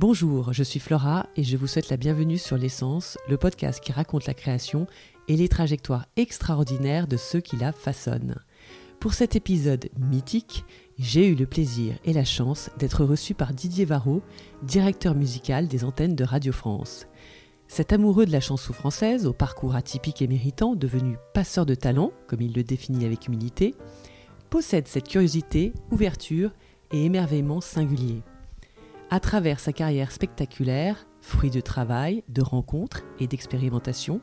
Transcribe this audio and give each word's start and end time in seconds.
Bonjour, 0.00 0.52
je 0.52 0.62
suis 0.62 0.78
Flora 0.78 1.26
et 1.34 1.42
je 1.42 1.56
vous 1.56 1.66
souhaite 1.66 1.90
la 1.90 1.96
bienvenue 1.96 2.38
sur 2.38 2.56
L'essence, 2.56 3.18
le 3.28 3.36
podcast 3.36 3.80
qui 3.82 3.90
raconte 3.90 4.26
la 4.26 4.32
création 4.32 4.86
et 5.26 5.36
les 5.36 5.48
trajectoires 5.48 6.06
extraordinaires 6.16 7.08
de 7.08 7.16
ceux 7.16 7.40
qui 7.40 7.56
la 7.56 7.72
façonnent. 7.72 8.36
Pour 9.00 9.12
cet 9.12 9.34
épisode 9.34 9.88
mythique, 9.98 10.64
j'ai 11.00 11.26
eu 11.26 11.34
le 11.34 11.46
plaisir 11.46 11.96
et 12.04 12.12
la 12.12 12.24
chance 12.24 12.70
d'être 12.78 13.04
reçu 13.04 13.34
par 13.34 13.52
Didier 13.52 13.86
Varro, 13.86 14.22
directeur 14.62 15.16
musical 15.16 15.66
des 15.66 15.82
antennes 15.82 16.14
de 16.14 16.22
Radio 16.22 16.52
France. 16.52 17.08
Cet 17.66 17.92
amoureux 17.92 18.24
de 18.24 18.30
la 18.30 18.40
chanson 18.40 18.72
française, 18.72 19.26
au 19.26 19.32
parcours 19.32 19.74
atypique 19.74 20.22
et 20.22 20.28
méritant, 20.28 20.76
devenu 20.76 21.16
passeur 21.34 21.66
de 21.66 21.74
talent, 21.74 22.12
comme 22.28 22.42
il 22.42 22.52
le 22.52 22.62
définit 22.62 23.04
avec 23.04 23.26
humilité, 23.26 23.74
possède 24.48 24.86
cette 24.86 25.08
curiosité, 25.08 25.72
ouverture 25.90 26.52
et 26.92 27.04
émerveillement 27.04 27.60
singulier. 27.60 28.22
À 29.10 29.20
travers 29.20 29.58
sa 29.58 29.72
carrière 29.72 30.12
spectaculaire, 30.12 31.06
fruit 31.22 31.50
de 31.50 31.62
travail, 31.62 32.24
de 32.28 32.42
rencontres 32.42 33.04
et 33.18 33.26
d'expérimentation, 33.26 34.20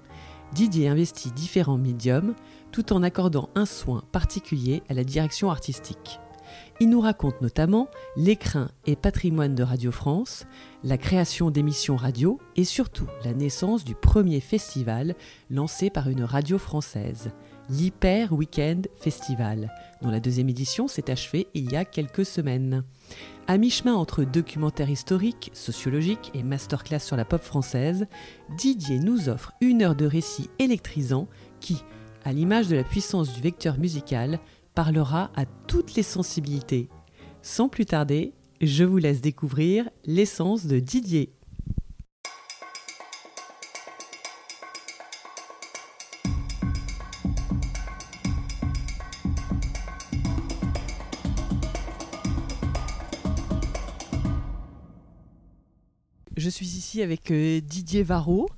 Didier 0.53 0.87
investit 0.87 1.31
différents 1.31 1.79
médiums 1.79 2.35
tout 2.71 2.93
en 2.93 3.01
accordant 3.01 3.49
un 3.55 3.65
soin 3.65 4.03
particulier 4.11 4.83
à 4.87 4.93
la 4.93 5.03
direction 5.03 5.49
artistique. 5.49 6.19
Il 6.79 6.89
nous 6.89 7.01
raconte 7.01 7.41
notamment 7.41 7.87
l'écrin 8.15 8.69
et 8.85 8.95
patrimoine 8.95 9.55
de 9.55 9.63
Radio 9.63 9.91
France, 9.91 10.45
la 10.83 10.97
création 10.99 11.49
d'émissions 11.49 11.95
radio 11.95 12.39
et 12.55 12.63
surtout 12.63 13.07
la 13.23 13.33
naissance 13.33 13.85
du 13.85 13.95
premier 13.95 14.39
festival 14.39 15.15
lancé 15.49 15.89
par 15.89 16.09
une 16.09 16.23
radio 16.23 16.59
française, 16.59 17.31
l'Hyper 17.69 18.33
Weekend 18.33 18.87
Festival, 18.97 19.73
dont 20.01 20.11
la 20.11 20.19
deuxième 20.19 20.49
édition 20.49 20.87
s'est 20.87 21.09
achevée 21.09 21.47
il 21.53 21.71
y 21.71 21.75
a 21.75 21.85
quelques 21.85 22.25
semaines. 22.25 22.83
À 23.47 23.59
mi-chemin 23.59 23.93
entre 23.93 24.23
documentaire 24.23 24.89
historique, 24.89 25.51
sociologique 25.53 26.31
et 26.33 26.41
masterclass 26.41 26.99
sur 26.99 27.15
la 27.15 27.25
pop 27.25 27.43
française, 27.43 28.07
Didier 28.57 28.97
nous 28.97 29.29
offre 29.29 29.53
une 29.61 29.83
heure 29.83 29.93
de 29.93 30.07
récit 30.07 30.49
électrisant 30.57 31.27
qui, 31.59 31.83
à 32.23 32.33
l'image 32.33 32.69
de 32.69 32.75
la 32.75 32.83
puissance 32.83 33.31
du 33.35 33.41
vecteur 33.41 33.77
musical, 33.77 34.39
parlera 34.73 35.29
à 35.35 35.45
toutes 35.67 35.93
les 35.93 36.01
sensibilités. 36.01 36.89
Sans 37.43 37.69
plus 37.69 37.85
tarder, 37.85 38.33
je 38.61 38.83
vous 38.83 38.97
laisse 38.97 39.21
découvrir 39.21 39.87
l'essence 40.05 40.65
de 40.65 40.79
Didier. 40.79 41.31
Avec 57.01 57.31
euh, 57.31 57.61
Didier 57.61 58.03
Varro. 58.03 58.49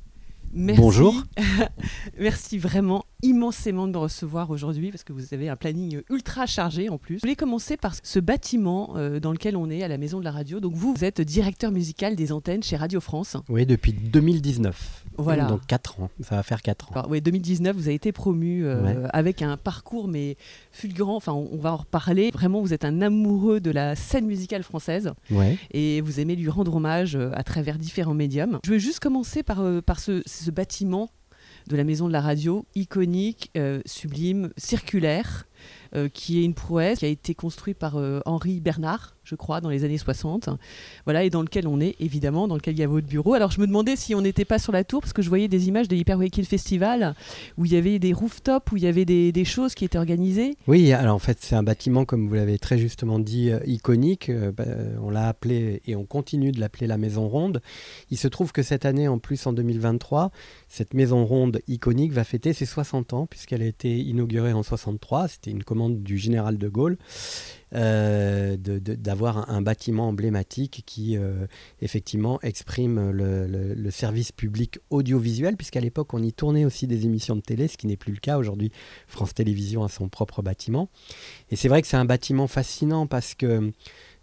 Merci. 0.57 0.81
Bonjour. 0.81 1.23
Merci 2.19 2.57
vraiment 2.57 3.05
immensément 3.23 3.87
de 3.87 3.91
me 3.93 3.97
recevoir 3.97 4.49
aujourd'hui 4.49 4.91
parce 4.91 5.03
que 5.03 5.13
vous 5.13 5.33
avez 5.33 5.49
un 5.49 5.55
planning 5.55 6.01
ultra 6.09 6.45
chargé 6.45 6.89
en 6.89 6.97
plus. 6.97 7.15
Je 7.17 7.21
voulais 7.21 7.35
commencer 7.35 7.77
par 7.77 7.93
ce 8.01 8.19
bâtiment 8.19 8.93
euh, 8.95 9.19
dans 9.19 9.31
lequel 9.31 9.55
on 9.55 9.69
est 9.69 9.83
à 9.83 9.87
la 9.87 9.97
Maison 9.97 10.19
de 10.19 10.23
la 10.23 10.31
Radio. 10.31 10.59
Donc 10.59 10.73
vous, 10.73 10.93
vous 10.95 11.03
êtes 11.03 11.21
directeur 11.21 11.71
musical 11.71 12.15
des 12.15 12.31
antennes 12.31 12.63
chez 12.63 12.75
Radio 12.75 12.99
France. 12.99 13.37
Oui, 13.49 13.65
depuis 13.67 13.93
2019. 13.93 15.03
Voilà. 15.19 15.45
Donc 15.45 15.65
4 15.67 15.99
ans, 16.01 16.09
ça 16.21 16.35
va 16.35 16.43
faire 16.43 16.61
4 16.61 16.89
ans. 16.91 16.95
Alors, 16.95 17.09
oui, 17.09 17.21
2019, 17.21 17.75
vous 17.75 17.87
avez 17.87 17.95
été 17.95 18.11
promu 18.11 18.65
euh, 18.65 18.81
Ouais. 18.83 18.95
avec 19.13 19.41
un 19.41 19.57
parcours 19.57 20.07
mais 20.07 20.37
fulgurant. 20.71 21.15
Enfin, 21.15 21.33
on, 21.33 21.49
on 21.51 21.57
va 21.57 21.73
en 21.73 21.77
reparler. 21.77 22.29
Vraiment, 22.31 22.61
vous 22.61 22.73
êtes 22.73 22.85
un 22.85 23.01
amoureux 23.01 23.59
de 23.59 23.71
la 23.71 23.95
scène 23.95 24.25
musicale 24.25 24.63
française 24.63 25.11
Ouais. 25.31 25.57
et 25.71 26.01
vous 26.01 26.19
aimez 26.19 26.35
lui 26.35 26.49
rendre 26.49 26.75
hommage 26.75 27.15
euh, 27.15 27.31
à 27.33 27.43
travers 27.43 27.77
différents 27.77 28.13
médiums. 28.15 28.59
Je 28.65 28.71
vais 28.71 28.79
juste 28.79 28.99
commencer 28.99 29.41
par, 29.43 29.61
euh, 29.61 29.81
par 29.81 29.99
ce, 29.99 30.21
ce 30.25 30.46
bâtiment 30.51 31.09
de 31.67 31.75
la 31.75 31.83
maison 31.83 32.07
de 32.07 32.13
la 32.13 32.21
radio, 32.21 32.65
iconique, 32.75 33.51
euh, 33.57 33.81
sublime, 33.85 34.51
circulaire, 34.57 35.47
euh, 35.97 36.09
qui 36.09 36.39
est 36.39 36.43
une 36.43 36.53
prouesse, 36.53 36.99
qui 36.99 37.05
a 37.05 37.07
été 37.07 37.33
construit 37.33 37.73
par 37.73 37.97
euh, 37.97 38.19
Henri 38.25 38.59
Bernard, 38.59 39.15
je 39.23 39.35
crois, 39.35 39.61
dans 39.61 39.69
les 39.69 39.83
années 39.83 39.97
60. 39.97 40.49
Voilà, 41.05 41.23
et 41.23 41.29
dans 41.29 41.41
lequel 41.41 41.67
on 41.67 41.81
est, 41.81 41.95
évidemment, 41.99 42.47
dans 42.47 42.55
lequel 42.55 42.75
il 42.75 42.79
y 42.79 42.83
a 42.83 42.87
votre 42.87 43.07
bureau. 43.07 43.33
Alors 43.33 43.51
je 43.51 43.59
me 43.59 43.67
demandais 43.67 43.95
si 43.95 44.13
on 44.13 44.21
n'était 44.21 44.45
pas 44.45 44.59
sur 44.59 44.71
la 44.71 44.83
tour, 44.83 45.01
parce 45.01 45.11
que 45.11 45.21
je 45.21 45.29
voyais 45.29 45.47
des 45.47 45.67
images 45.67 45.87
de 45.87 45.95
l'Hyper 45.95 46.17
Waking 46.17 46.45
Festival, 46.45 47.15
où 47.57 47.65
il 47.65 47.73
y 47.73 47.77
avait 47.77 47.99
des 47.99 48.13
rooftops, 48.13 48.71
où 48.71 48.77
il 48.77 48.83
y 48.83 48.87
avait 48.87 49.05
des, 49.05 49.45
choses 49.45 49.75
qui 49.75 49.85
étaient 49.85 49.97
organisées. 49.97 50.55
Oui, 50.67 50.91
alors 50.91 51.15
en 51.15 51.19
fait, 51.19 51.37
c'est 51.41 51.55
un 51.55 51.63
bâtiment, 51.63 52.05
comme 52.05 52.27
vous 52.27 52.35
l'avez 52.35 52.59
très 52.59 52.77
justement 52.77 53.17
dit, 53.17 53.49
euh, 53.49 53.59
iconique. 53.65 54.29
Bah, 54.31 54.65
on 55.01 55.09
l'a 55.09 55.27
appelé 55.27 55.81
et 55.85 55.95
on 55.95 56.05
continue 56.05 56.51
de 56.51 56.59
l'appeler 56.59 56.85
la 56.85 56.97
Maison 56.97 57.27
Ronde. 57.27 57.61
Il 58.11 58.17
se 58.17 58.27
trouve 58.27 58.51
que 58.51 58.61
cette 58.61 58.85
année, 58.85 59.07
en 59.07 59.19
plus, 59.19 59.47
en 59.47 59.53
2023, 59.53 60.31
cette 60.67 60.93
Maison 60.93 61.25
Ronde 61.25 61.61
iconique 61.67 62.11
va 62.11 62.23
fêter 62.23 62.53
ses 62.53 62.65
60 62.65 63.13
ans, 63.13 63.25
puisqu'elle 63.25 63.61
a 63.61 63.65
été 63.65 63.97
inaugurée 63.99 64.53
en 64.53 64.63
63. 64.63 65.27
C'était 65.29 65.51
une 65.51 65.63
commande 65.63 65.86
du 65.89 66.17
général 66.17 66.57
de 66.57 66.67
Gaulle. 66.67 66.97
euh, 67.75 68.55
d'avoir 68.57 69.49
un, 69.49 69.61
bâtiment 69.61 70.07
emblématique 70.07 70.83
qui 70.85 71.17
euh, 71.17 71.47
effectivement 71.81 72.39
exprime 72.41 73.11
le 73.11 73.91
service 73.91 74.31
public 74.31 74.79
audiovisuel, 74.89 75.57
puisqu'à 75.57 75.81
l'époque 75.81 76.13
on 76.13 76.23
y 76.23 76.31
tournait 76.31 76.65
aussi 76.65 76.87
des 76.87 77.05
émissions 77.05 77.35
de 77.35 77.41
télé, 77.41 77.67
ce 77.67 77.77
qui 77.77 77.87
n'est 77.87 77.97
plus 77.97 78.13
le 78.13 78.19
cas 78.19 78.37
aujourd'hui. 78.37 78.71
France 79.07 79.33
Télévisions 79.33 79.83
a 79.83 79.89
son 79.89 80.07
propre 80.07 80.41
bâtiment. 80.41 80.89
Et 81.51 81.55
c'est 81.55 81.67
vrai 81.67 81.81
que 81.81 81.87
c'est 81.87 81.97
un 81.97 82.05
bâtiment 82.05 82.47
fascinant 82.47 83.07
parce 83.07 83.35
que 83.35 83.71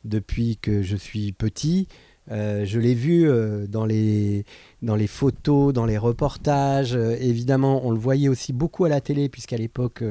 depuis 0.04 0.56
que 0.56 0.82
je 0.82 0.96
suis 0.96 1.32
petit, 1.32 1.88
euh, 2.30 2.64
je 2.64 2.78
l'ai 2.80 2.94
vu 2.94 3.28
euh, 3.28 3.66
dans, 3.66 3.84
les, 3.84 4.44
dans 4.80 4.96
les 4.96 5.06
photos, 5.06 5.74
dans 5.74 5.84
les 5.84 5.98
reportages. 5.98 6.94
Euh, 6.96 7.16
évidemment, 7.20 7.86
on 7.86 7.90
le 7.90 7.98
voyait 7.98 8.28
aussi 8.28 8.52
beaucoup 8.54 8.86
à 8.86 8.88
la 8.88 9.00
télé, 9.02 9.28
puisqu'à 9.28 9.58
l'époque, 9.58 10.02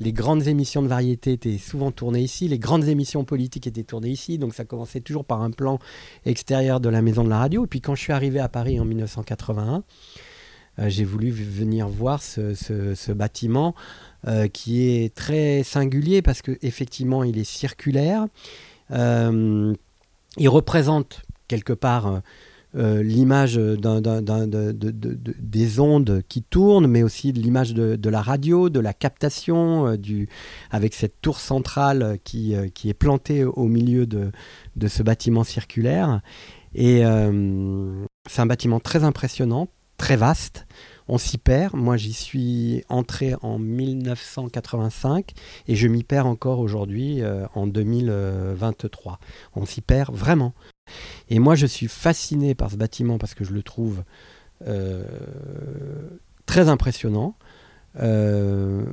les 0.00 0.12
grandes 0.12 0.46
émissions 0.46 0.80
de 0.82 0.88
variété 0.88 1.32
étaient 1.32 1.58
souvent 1.58 1.90
tournées 1.90 2.22
ici. 2.22 2.48
Les 2.48 2.58
grandes 2.58 2.84
émissions 2.88 3.24
politiques 3.24 3.66
étaient 3.66 3.82
tournées 3.82 4.08
ici. 4.10 4.38
Donc 4.38 4.54
ça 4.54 4.64
commençait 4.64 5.00
toujours 5.00 5.24
par 5.26 5.42
un 5.42 5.50
plan 5.50 5.78
extérieur 6.24 6.80
de 6.80 6.88
la 6.88 7.02
maison 7.02 7.22
de 7.22 7.28
la 7.28 7.38
radio. 7.38 7.64
Et 7.64 7.68
puis 7.68 7.80
quand 7.82 7.94
je 7.94 8.00
suis 8.00 8.12
arrivé 8.14 8.40
à 8.40 8.48
Paris 8.48 8.80
en 8.80 8.86
1981, 8.86 9.82
euh, 10.78 10.88
j'ai 10.88 11.04
voulu 11.04 11.30
venir 11.30 11.86
voir 11.88 12.22
ce, 12.22 12.54
ce- 12.54 13.12
bâtiment 13.12 13.74
qui 14.52 14.82
est 14.88 15.14
très 15.14 15.62
singulier 15.62 16.22
parce 16.22 16.42
qu'effectivement, 16.42 17.22
il 17.24 17.38
est 17.38 17.44
circulaire. 17.44 18.26
Il 18.90 20.48
représente 20.48 21.22
quelque 21.48 21.72
part 21.72 22.06
euh, 22.06 22.20
euh, 22.76 23.02
l'image 23.02 23.56
des 25.38 25.80
ondes 25.80 26.22
qui 26.28 26.42
tournent, 26.42 26.86
mais 26.86 27.02
aussi 27.02 27.32
de 27.32 27.40
l'image 27.40 27.72
de, 27.72 28.10
la 28.10 28.20
radio, 28.20 28.68
de 28.68 28.78
la 28.78 28.92
captation, 28.92 29.88
euh, 29.88 29.96
avec 30.70 30.92
cette 30.92 31.20
tour 31.22 31.40
centrale 31.40 32.18
qui, 32.24 32.54
qui 32.74 32.90
est 32.90 32.94
plantée 32.94 33.44
au 33.44 33.64
milieu 33.64 34.06
de, 34.06 34.30
ce 34.86 35.02
bâtiment 35.02 35.44
circulaire. 35.44 36.20
Et 36.74 37.02
c'est 38.28 38.42
un 38.42 38.46
bâtiment 38.46 38.80
très 38.80 39.02
impressionnant, 39.02 39.68
très 39.96 40.16
vaste. 40.16 40.66
On 41.10 41.16
s'y 41.16 41.38
perd. 41.38 41.74
Moi, 41.74 41.96
j'y 41.96 42.12
suis 42.12 42.84
entré 42.90 43.34
en 43.40 43.58
1985 43.58 45.32
et 45.68 45.74
je 45.74 45.88
m'y 45.88 46.04
perds 46.04 46.26
encore 46.26 46.58
aujourd'hui 46.58 47.22
en 47.54 47.66
2023. 47.66 49.18
On 49.56 49.64
s'y 49.64 49.80
perd 49.80 50.14
vraiment. 50.14 50.52
Et 51.30 51.38
moi, 51.38 51.54
je 51.54 51.66
suis 51.66 51.88
fasciné 51.88 52.54
par 52.54 52.70
ce 52.70 52.76
bâtiment 52.76 53.18
parce 53.18 53.34
que 53.34 53.44
je 53.44 53.52
le 53.52 53.62
trouve 53.62 54.02
euh, 54.66 55.02
très 56.46 56.68
impressionnant, 56.68 57.34
euh, 58.00 58.84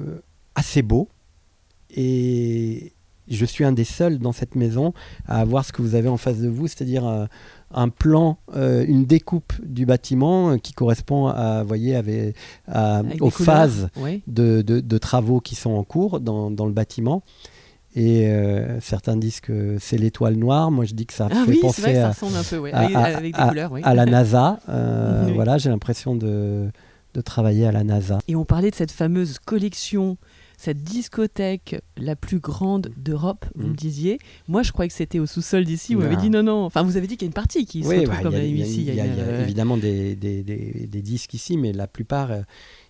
assez 0.56 0.82
beau. 0.82 1.10
Et 1.96 2.94
je 3.28 3.46
suis 3.46 3.64
un 3.64 3.72
des 3.72 3.84
seuls 3.86 4.20
dans 4.20 4.32
cette 4.32 4.56
maison 4.56 4.94
à 5.28 5.40
avoir 5.40 5.66
ce 5.66 5.72
que 5.72 5.82
vous 5.82 5.96
avez 5.96 6.10
en 6.10 6.18
face 6.18 6.40
de 6.40 6.48
vous, 6.50 6.68
c'est-à-dire 6.68 7.28
un 7.72 7.90
plan, 7.90 8.38
euh, 8.56 8.86
une 8.88 9.06
découpe 9.06 9.54
du 9.64 9.86
bâtiment 9.86 10.58
qui 10.60 10.74
correspond 10.74 11.28
à, 11.28 11.62
vous 11.64 11.68
voyez, 11.68 11.96
avec, 11.96 12.36
à- 12.68 12.98
avec 12.98 13.22
aux 13.22 13.30
phases 13.30 13.90
Oui. 13.98 14.22
de, 14.28 14.62
de- 14.62 14.80
de 14.82 14.98
travaux 14.98 15.40
qui 15.40 15.56
sont 15.56 15.72
en 15.72 15.84
cours 15.84 16.20
dans, 16.20 16.52
dans 16.52 16.66
le 16.66 16.72
bâtiment. 16.74 17.24
Et 17.96 18.28
euh, 18.28 18.80
certains 18.82 19.16
disent 19.16 19.40
que 19.40 19.78
c'est 19.80 19.98
l'étoile 19.98 20.36
noire. 20.36 20.70
Moi, 20.70 20.84
je 20.86 20.94
dis 20.94 21.06
que 21.06 21.14
ça 21.14 21.28
Ah 21.32 21.36
fait 21.46 21.52
oui, 21.52 21.60
vrai 21.60 21.62
penser 21.62 21.82
ça 21.96 22.08
à, 22.08 22.10
ressemble 22.12 22.36
un 22.36 22.44
peu, 22.44 22.58
ouais, 22.58 22.74
à- 22.74 22.80
avec, 22.80 22.96
à- 22.96 23.04
avec 23.18 23.34
des 23.36 23.40
à- 23.40 23.48
couleurs. 23.48 23.72
Oui. 23.72 23.82
à 23.84 23.94
la 23.96 24.06
NASA. 24.06 24.60
Euh, 24.70 25.24
Oui. 25.28 25.34
Voilà, 25.34 25.58
j'ai 25.58 25.70
l'impression 25.70 26.16
de, 26.16 26.70
de 27.14 27.22
travailler 27.22 27.66
à 27.68 27.72
la 27.72 27.84
NASA. 27.86 28.20
Et 28.28 28.36
on 28.36 28.44
parlait 28.44 28.70
de 28.70 28.76
cette 28.76 28.92
fameuse 28.92 29.40
collection, 29.40 30.18
cette 30.58 30.84
discothèque 30.84 31.82
la 31.98 32.18
plus 32.18 32.40
grande 32.40 32.90
d'Europe, 32.98 33.46
vous 33.56 33.68
Mm. 33.68 33.72
me 33.72 33.76
disiez. 33.76 34.20
Moi, 34.50 34.62
je 34.64 34.74
croyais 34.74 34.90
que 34.90 34.96
c'était 34.96 35.20
au 35.20 35.26
sous-sol 35.26 35.64
d'ici. 35.64 35.96
Vous 35.96 36.02
m'avez 36.02 36.18
dit 36.18 36.30
non, 36.30 36.44
non. 36.44 36.66
Enfin, 36.66 36.84
vous 36.84 36.98
avez 36.98 37.08
dit 37.08 37.16
qu'il 37.16 37.26
y 37.26 37.30
a 37.30 37.32
une 37.32 37.34
partie 37.34 37.66
qui 37.66 37.82
se 37.84 37.88
retrouve 37.88 38.08
bah, 38.08 38.20
comme 38.24 38.34
il 38.34 38.40
y 38.40 38.42
a- 38.42 38.46
il 38.46 38.58
y 38.58 38.62
a- 38.62 38.66
ici. 38.66 38.82
il 38.88 38.94
y 38.96 39.00
a, 39.00 39.06
y 39.06 39.10
euh, 39.20 39.42
évidemment 39.44 39.78
des, 39.78 40.16
des- 40.18 40.44
des- 40.44 40.88
des 40.92 41.02
disques 41.02 41.34
ici, 41.34 41.56
mais 41.58 41.72
la 41.72 41.88
plupart 41.88 42.30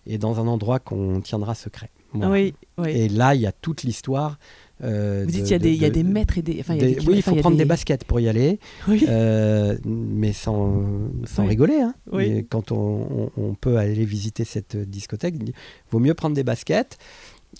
est 0.07 0.17
dans 0.17 0.39
un 0.39 0.47
endroit 0.47 0.79
qu'on 0.79 1.21
tiendra 1.21 1.55
secret. 1.55 1.89
Voilà. 2.13 2.31
Oui, 2.31 2.53
oui. 2.77 2.89
Et 2.91 3.09
là, 3.09 3.35
il 3.35 3.41
y 3.41 3.47
a 3.47 3.51
toute 3.51 3.83
l'histoire 3.83 4.37
Euh, 4.83 5.23
Vous 5.25 5.31
dites 5.31 5.43
de- 5.43 5.47
il 5.47 5.51
y, 5.51 5.53
a 5.53 5.57
des- 5.59 5.69
de- 5.69 5.73
il 5.75 5.81
y 5.81 5.85
a 5.85 5.89
des 5.89 6.03
de- 6.03 6.09
maîtres 6.09 6.37
et 6.37 6.41
des. 6.41 6.57
Enfin, 6.59 6.73
il 6.75 6.81
y 6.81 6.83
a 6.83 6.87
des- 6.87 6.95
des 6.95 7.07
oui, 7.07 7.13
il 7.15 7.21
faut 7.21 7.33
prendre 7.35 7.55
des... 7.55 7.63
des 7.63 7.67
baskets 7.69 8.03
pour 8.03 8.19
y 8.19 8.27
aller, 8.27 8.59
Oui. 8.89 9.05
euh, 9.07 9.77
mais 9.85 10.33
sans, 10.33 10.83
sans 11.23 11.43
Oui. 11.43 11.47
rigoler. 11.51 11.79
hein. 11.79 11.95
Oui. 12.11 12.25
Et 12.25 12.43
Quand 12.43 12.73
on, 12.73 13.29
on- 13.37 13.41
on 13.41 13.53
peut 13.53 13.77
aller 13.77 14.03
visiter 14.03 14.43
cette 14.43 14.75
discothèque, 14.75 15.35
il 15.39 15.53
vaut 15.91 15.99
mieux 15.99 16.13
prendre 16.13 16.35
des 16.35 16.43
baskets, 16.43 16.97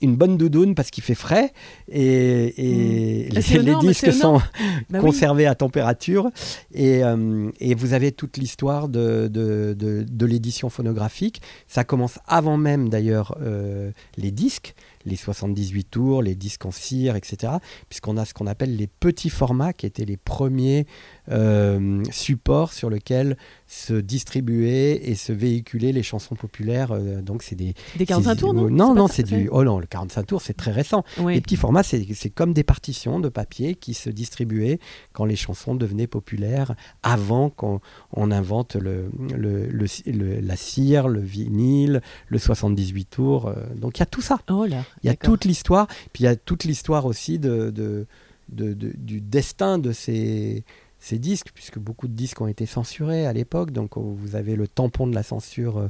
une 0.02 0.16
bonne 0.16 0.38
doudoune 0.38 0.76
parce 0.76 0.92
qu'il 0.92 1.04
fait 1.04 1.16
frais, 1.16 1.52
et, 1.90 2.54
et 2.58 3.30
Ah, 3.36 3.58
les, 3.62 3.76
disques 3.88 4.12
sont 4.14 4.38
Bah 4.90 5.00
oui. 5.00 5.00
conservés 5.00 5.46
à 5.46 5.56
température, 5.56 6.30
et, 6.74 7.04
euh, 7.04 7.50
et 7.60 7.76
vous 7.76 7.94
avez 7.94 8.12
toute 8.12 8.38
l'histoire 8.38 8.90
de, 8.90 9.28
de, 9.28 9.74
de- 9.78 10.06
de 10.10 10.26
l'édition 10.26 10.70
phonographique. 10.70 11.42
Ça 11.68 11.84
commence 11.84 12.20
avant 12.28 12.58
même 12.58 12.90
d'ailleurs 12.90 13.38
euh, 13.42 13.92
les 14.18 14.32
disques, 14.32 14.76
les 15.06 15.16
78 15.16 15.84
tours, 15.90 16.22
les 16.24 16.36
disques 16.36 16.66
en 16.66 16.72
cire, 16.72 17.16
etc. 17.16 17.54
Puisqu'on 17.90 18.18
a 18.18 18.26
ce 18.26 18.34
qu'on 18.34 18.48
appelle 18.48 18.76
les 18.76 18.88
petits 18.88 19.30
formats 19.30 19.74
qui 19.74 19.86
étaient 19.86 20.06
les 20.06 20.18
premiers 20.18 20.86
euh, 21.32 22.04
supports 22.12 22.74
sur 22.74 22.90
lesquels 22.90 23.38
se 23.68 23.94
distribuaient 23.94 25.10
et 25.10 25.16
se 25.16 25.32
véhiculaient 25.34 25.92
les 25.92 26.04
chansons 26.04 26.36
populaires. 26.36 26.92
euh, 26.92 27.22
donc 27.22 27.44
c'est 27.44 27.56
des 27.56 27.74
Des 27.98 28.06
45 28.06 28.32
c'est- 28.34 28.40
tours, 28.40 28.54
non? 28.54 28.70
Non, 28.70 28.94
non, 28.96 29.08
c'est 29.08 29.24
du. 29.24 29.50
Oh 29.52 29.64
non, 29.64 29.80
le 29.80 29.86
45 29.88 30.24
tours, 30.28 30.42
c'est 30.42 30.54
très 30.54 30.72
récent. 30.72 31.04
Oui. 31.20 31.36
Les 31.36 31.42
petits 31.42 31.56
formats, 31.56 31.84
c'est 31.84 32.06
c'est 32.14 32.30
comme 32.30 32.54
des 32.54 32.64
partitions 32.64 33.20
de 33.20 33.30
papier 33.30 33.76
qui 33.76 33.94
se 33.94 34.10
distribuaient 34.10 34.80
quand 35.14 35.26
les 35.26 35.36
chansons 35.36 35.76
devenaient 35.76 36.08
populaires, 36.08 36.76
avant 37.04 37.50
qu'on 37.50 37.80
on 38.14 38.32
invente 38.32 38.76
le, 38.76 39.10
le- 39.36 39.68
le- 39.68 39.86
le- 40.12 40.40
la 40.42 40.56
cire, 40.56 41.08
le 41.08 41.20
vinyle, 41.22 42.02
le 42.28 42.38
78 42.40 43.06
tours. 43.06 43.48
euh, 43.48 43.54
donc 43.76 43.98
il 43.98 44.02
y 44.02 44.04
a 44.04 44.08
tout 44.08 44.22
ça. 44.22 44.40
Oh 44.50 44.66
là. 44.66 44.84
Il 45.04 45.08
y 45.08 45.10
a 45.10 45.16
toute 45.16 45.46
l'histoire, 45.46 45.88
puis 46.14 46.24
il 46.24 46.26
y 46.26 46.28
a 46.28 46.36
toute 46.36 46.64
l'histoire 46.64 47.06
aussi 47.06 47.38
de, 47.40 47.70
de- 47.70 48.06
de- 48.50 48.74
de- 48.74 48.94
du 48.96 49.22
destin 49.22 49.78
de 49.78 49.92
ces, 49.92 50.64
ces 51.00 51.20
disques, 51.20 51.50
puisque 51.54 51.78
beaucoup 51.80 52.08
de 52.08 52.14
disques 52.14 52.42
ont 52.42 52.48
été 52.48 52.66
censurés 52.66 53.26
à 53.28 53.34
l'époque, 53.34 53.72
donc 53.72 53.98
vous 53.98 54.36
avez 54.36 54.56
le 54.56 54.68
tampon 54.68 55.06
de 55.08 55.14
la 55.16 55.24
censure 55.24 55.78
euh, 55.78 55.88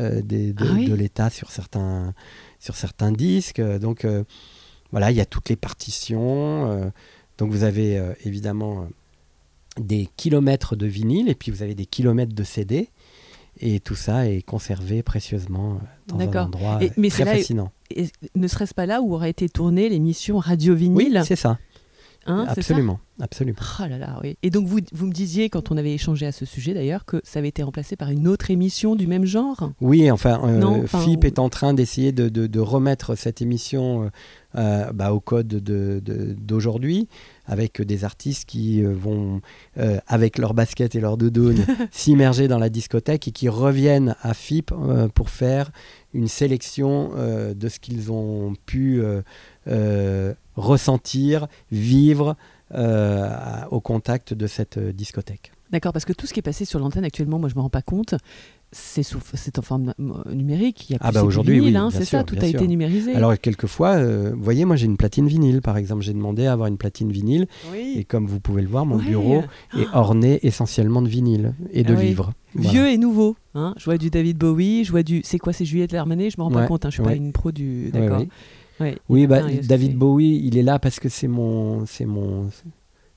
euh, 0.00 0.22
des- 0.22 0.52
de, 0.52 0.64
Ah 0.66 0.72
oui. 0.74 0.86
de 0.88 0.94
l'État 0.94 1.30
sur 1.30 1.50
certains, 1.50 2.14
sur 2.60 2.76
certains 2.76 3.12
disques. 3.12 3.58
euh, 3.58 3.78
Donc 3.78 4.04
euh, 4.04 4.24
voilà, 4.90 5.10
il 5.10 5.16
y 5.16 5.20
a 5.20 5.26
toutes 5.26 5.48
les 5.48 5.56
partitions. 5.56 6.70
euh, 6.70 6.90
donc 7.38 7.50
vous 7.50 7.64
avez 7.64 8.00
évidemment 8.24 8.86
des 9.76 10.08
kilomètres 10.16 10.76
de 10.76 10.86
vinyle, 10.86 11.28
et 11.28 11.34
puis 11.34 11.50
vous 11.50 11.62
avez 11.62 11.74
des 11.74 11.86
kilomètres 11.86 12.32
de 12.34 12.44
CD. 12.44 12.90
Et 13.60 13.80
tout 13.80 13.94
ça 13.94 14.28
est 14.28 14.42
conservé 14.42 15.02
précieusement 15.02 15.74
euh, 15.74 15.76
dans 16.08 16.18
un 16.20 16.44
endroit 16.44 16.78
Et- 16.82 16.86
euh, 16.86 16.92
mais 16.96 17.08
très 17.08 17.24
là- 17.24 17.34
fascinant. 17.36 17.70
Et 17.94 18.08
ne 18.34 18.48
serait-ce 18.48 18.74
pas 18.74 18.86
là 18.86 19.00
où 19.02 19.14
aurait 19.14 19.30
été 19.30 19.48
tournée 19.48 19.88
l'émission 19.88 20.38
Radio 20.38 20.74
Oui, 20.74 20.88
Vinyle 20.88 21.22
c'est 21.24 21.36
ça. 21.36 21.58
Hein, 22.26 22.44
ça 22.46 22.52
absolument, 22.52 23.00
absolument. 23.20 23.58
Ah 23.78 23.88
là 23.88 23.98
là, 23.98 24.18
oui. 24.22 24.36
Et 24.42 24.50
donc 24.50 24.66
vous, 24.66 24.80
vous 24.92 25.06
me 25.06 25.12
disiez, 25.12 25.48
quand 25.50 25.70
on 25.70 25.76
avait 25.76 25.92
échangé 25.94 26.26
à 26.26 26.32
ce 26.32 26.44
sujet 26.44 26.74
d'ailleurs, 26.74 27.04
que 27.04 27.20
ça 27.24 27.38
avait 27.38 27.48
été 27.48 27.62
remplacé 27.62 27.96
par 27.96 28.10
une 28.10 28.26
autre 28.28 28.50
émission 28.50 28.96
du 28.96 29.06
même 29.06 29.24
genre? 29.24 29.70
Oui, 29.80 30.10
enfin, 30.10 30.40
euh, 30.44 30.58
Non, 30.58 30.82
enfin, 30.84 31.00
FIP 31.00 31.20
on- 31.24 31.26
est 31.26 31.38
en 31.38 31.48
train 31.48 31.74
d'essayer 31.74 32.12
de, 32.12 32.28
de- 32.28 32.46
de 32.46 32.60
remettre 32.60 33.14
cette 33.16 33.40
émission 33.42 34.04
euh, 34.04 34.08
euh, 34.56 34.92
bah, 34.92 35.12
au 35.12 35.20
code 35.20 35.48
de- 35.48 36.00
de- 36.04 36.34
d'aujourd'hui, 36.38 37.08
avec 37.46 37.82
des 37.82 38.04
artistes 38.04 38.46
qui 38.48 38.82
vont, 38.82 39.40
euh, 39.78 39.98
avec 40.06 40.38
leur 40.38 40.54
basket 40.54 40.94
et 40.94 41.00
leur 41.00 41.16
doudoune, 41.16 41.56
s'immerger 41.90 42.48
dans 42.48 42.58
la 42.58 42.68
discothèque 42.68 43.28
et 43.28 43.32
qui 43.32 43.48
reviennent 43.48 44.14
à 44.22 44.32
FIP 44.32 44.70
euh, 44.72 45.08
pour 45.08 45.28
faire 45.30 45.70
une 46.14 46.28
sélection 46.28 47.10
euh, 47.16 47.52
de 47.54 47.68
ce 47.68 47.80
qu'ils 47.80 48.12
ont 48.12 48.54
pu 48.66 49.02
ressentir, 50.56 51.46
vivre 51.70 52.36
euh, 52.74 53.30
au 53.70 53.80
contact 53.80 54.34
de 54.34 54.46
cette 54.46 54.78
euh, 54.78 54.92
discothèque. 54.92 55.52
D'accord, 55.70 55.92
parce 55.92 56.04
que 56.04 56.12
tout 56.12 56.26
ce 56.26 56.32
qui 56.32 56.40
est 56.40 56.42
passé 56.42 56.64
sur 56.64 56.78
l'antenne 56.78 57.04
actuellement, 57.04 57.38
moi 57.38 57.48
je 57.48 57.54
me 57.56 57.60
rends 57.60 57.68
pas 57.70 57.82
compte, 57.82 58.14
c'est 58.72 59.04
en 59.58 59.62
forme 59.62 59.94
euh, 59.98 60.32
numérique. 60.34 60.88
Il 60.88 60.92
y 60.92 60.96
a 60.96 60.98
Ah 61.00 61.08
plus 61.08 61.14
bah 61.14 61.20
c'est 61.20 61.22
du 61.22 61.28
aujourd'hui, 61.28 61.60
oui, 61.60 61.76
hein, 61.76 61.88
c'est 61.90 62.04
ça, 62.04 62.24
tout 62.24 62.36
a 62.36 62.40
sûr. 62.40 62.48
été 62.60 62.66
numérisé. 62.66 63.14
Alors 63.14 63.38
quelquefois, 63.38 63.96
euh, 63.96 64.32
vous 64.34 64.42
voyez, 64.42 64.64
moi 64.64 64.76
j'ai 64.76 64.86
une 64.86 64.96
platine 64.96 65.26
vinyle 65.26 65.62
par 65.62 65.76
exemple. 65.76 66.02
J'ai 66.02 66.12
demandé 66.12 66.46
à 66.46 66.52
avoir 66.52 66.68
une 66.68 66.76
platine 66.76 67.10
vinyle 67.10 67.46
oui. 67.72 67.94
et 67.96 68.04
comme 68.04 68.26
vous 68.26 68.40
pouvez 68.40 68.62
le 68.62 68.68
voir, 68.68 68.86
mon 68.86 68.96
bureau 68.96 69.42
est 69.76 69.86
orné 69.92 70.40
essentiellement 70.46 71.02
de 71.02 71.08
vinyle 71.08 71.54
et 71.70 71.82
de 71.82 71.94
Ah 71.94 72.00
livres. 72.02 72.32
Voilà. 72.54 72.70
Vieux 72.70 72.88
et 72.88 72.98
nouveau. 72.98 73.36
Hein. 73.54 73.74
Je 73.76 73.84
vois 73.84 73.98
du 73.98 74.10
David 74.10 74.38
Bowie, 74.38 74.84
je 74.84 74.90
vois 74.90 75.02
du. 75.02 75.22
C'est 75.24 75.38
quoi, 75.38 75.52
c'est 75.52 75.64
Juliette 75.64 75.94
Armanet 75.94 76.30
Je 76.30 76.36
me 76.38 76.44
rends 76.44 76.50
pas 76.50 76.66
compte, 76.66 76.84
hein, 76.84 76.90
je 76.90 76.94
suis 76.94 77.02
pas 77.02 77.14
une 77.14 77.32
pro 77.32 77.52
du. 77.52 77.90
D'accord. 77.92 78.20
ouais. 78.20 78.28
Ouais. 78.80 78.98
Oui, 79.08 79.26
bah, 79.26 79.42
Ah, 79.44 79.50
David 79.62 79.96
Bowie, 79.96 80.40
il 80.44 80.56
est 80.56 80.62
là 80.62 80.78
parce 80.78 81.00
que 81.00 81.08
c'est 81.08 81.28
mon, 81.28 81.86
c'est 81.86 82.06
mon, 82.06 82.50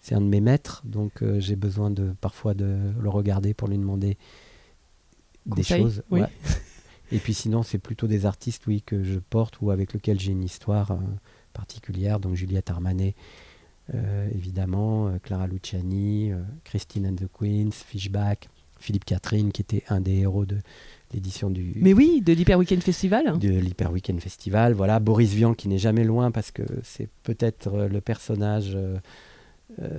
c'est 0.01 0.15
un 0.15 0.21
de 0.21 0.27
mes 0.27 0.41
maîtres, 0.41 0.81
donc 0.85 1.21
euh, 1.21 1.39
j'ai 1.39 1.55
besoin 1.55 1.89
de 1.91 2.13
parfois 2.21 2.53
de 2.53 2.77
le 2.99 3.09
regarder 3.09 3.53
pour 3.53 3.67
lui 3.67 3.77
demander 3.77 4.17
des 5.45 5.63
choses. 5.63 6.03
oui. 6.11 6.21
ouais. 6.21 6.27
Et 7.13 7.19
puis 7.19 7.33
sinon, 7.33 7.63
c'est 7.63 7.77
plutôt 7.77 8.05
des 8.05 8.25
artistes, 8.25 8.67
oui, 8.67 8.81
que 8.81 9.01
je 9.01 9.19
porte 9.19 9.61
ou 9.61 9.71
avec 9.71 9.93
lesquels 9.93 10.19
j'ai 10.19 10.33
une 10.33 10.43
histoire 10.43 10.91
euh, 10.91 10.97
particulière. 11.53 12.19
Donc 12.19 12.35
Juliette 12.35 12.69
Armanet, 12.69 13.15
euh, 13.95 14.29
évidemment, 14.35 15.17
Clara 15.23 15.47
Luciani, 15.47 16.31
Christine 16.65 17.07
and 17.07 17.15
the 17.15 17.29
Queens, 17.31 17.71
Fishback, 17.71 18.49
Philippe 18.77 19.05
Catherine, 19.05 19.53
qui 19.53 19.61
était 19.61 19.83
un 19.87 20.01
des 20.01 20.15
héros 20.17 20.45
de 20.45 20.57
l'édition 21.13 21.49
du, 21.49 21.73
Mais 21.81 21.93
oui, 21.93 22.21
de 22.21 22.33
l'Hyper 22.33 22.57
Weekend 22.59 22.81
Festival. 22.83 23.39
de 23.39 23.49
l'Hyper 23.49 23.91
Weekend 23.91 24.19
Festival. 24.19 24.73
Voilà, 24.73 24.99
Boris 24.99 25.33
Vian 25.33 25.53
qui 25.53 25.67
n'est 25.69 25.77
jamais 25.77 26.03
loin 26.03 26.31
parce 26.31 26.51
que 26.51 26.63
c'est 26.83 27.09
peut-être 27.23 27.67
euh, 27.73 27.87
le 27.87 28.01
personnage 28.01 28.73
euh, 28.75 28.97
euh, 29.81 29.89